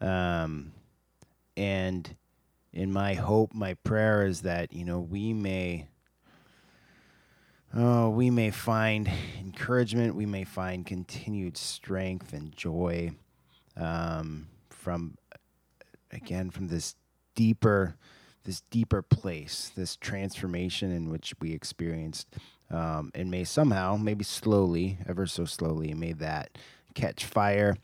Um, 0.01 0.73
and 1.55 2.15
in 2.73 2.91
my 2.91 3.13
hope, 3.13 3.53
my 3.53 3.75
prayer 3.75 4.25
is 4.25 4.41
that 4.41 4.73
you 4.73 4.85
know 4.85 4.99
we 4.99 5.33
may, 5.33 5.87
oh, 7.76 8.09
we 8.09 8.30
may 8.30 8.51
find 8.51 9.09
encouragement, 9.39 10.15
we 10.15 10.26
may 10.26 10.43
find 10.43 10.86
continued 10.86 11.57
strength 11.57 12.34
and 12.34 12.55
joy 12.55 13.11
um, 13.78 14.47
from, 14.70 15.17
again, 16.11 16.49
from 16.49 16.67
this 16.67 16.95
deeper, 17.36 17.95
this 18.43 18.61
deeper 18.70 19.01
place, 19.01 19.72
this 19.76 19.95
transformation 19.95 20.91
in 20.91 21.09
which 21.09 21.34
we 21.39 21.53
experienced, 21.53 22.28
um, 22.72 23.11
and 23.13 23.30
may 23.30 23.43
somehow, 23.43 23.95
maybe 23.95 24.24
slowly, 24.24 24.97
ever 25.07 25.26
so 25.26 25.45
slowly, 25.45 25.93
may 25.93 26.13
that 26.13 26.57
catch 26.93 27.26
fire. 27.26 27.76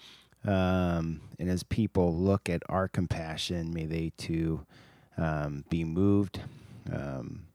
Um, 0.43 1.21
and 1.39 1.49
as 1.49 1.63
people 1.63 2.15
look 2.15 2.49
at 2.49 2.61
our 2.69 2.87
compassion, 2.87 3.73
may 3.73 3.85
they 3.85 4.11
too 4.17 4.65
um, 5.17 5.63
be 5.69 5.83
moved, 5.83 6.39
um, 6.91 7.47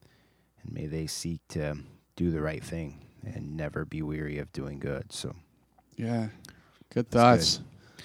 and 0.62 0.72
may 0.72 0.87
they 0.87 1.07
seek 1.07 1.41
to 1.51 1.76
do 2.21 2.31
the 2.31 2.41
right 2.43 2.62
thing 2.62 2.99
and 3.25 3.57
never 3.57 3.87
be 3.87 4.03
weary 4.03 4.37
of 4.39 4.53
doing 4.53 4.79
good. 4.79 5.11
So, 5.11 5.35
Yeah, 5.97 6.29
good 6.93 7.11
thoughts. 7.11 7.61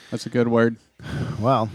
That's 0.10 0.26
a 0.26 0.30
good 0.30 0.48
word. 0.48 0.78
well, 1.40 1.70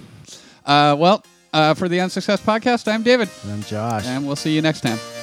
Uh, 0.64 0.96
well, 0.98 1.22
uh, 1.52 1.74
for 1.74 1.86
the 1.86 1.98
Unsuccess 2.00 2.40
Podcast, 2.40 2.90
I'm 2.90 3.02
David, 3.02 3.28
I'm 3.46 3.62
Josh. 3.64 4.06
and 4.06 4.26
we'll 4.26 4.36
see 4.36 4.54
you 4.54 4.62
next 4.62 4.80
time. 4.80 5.19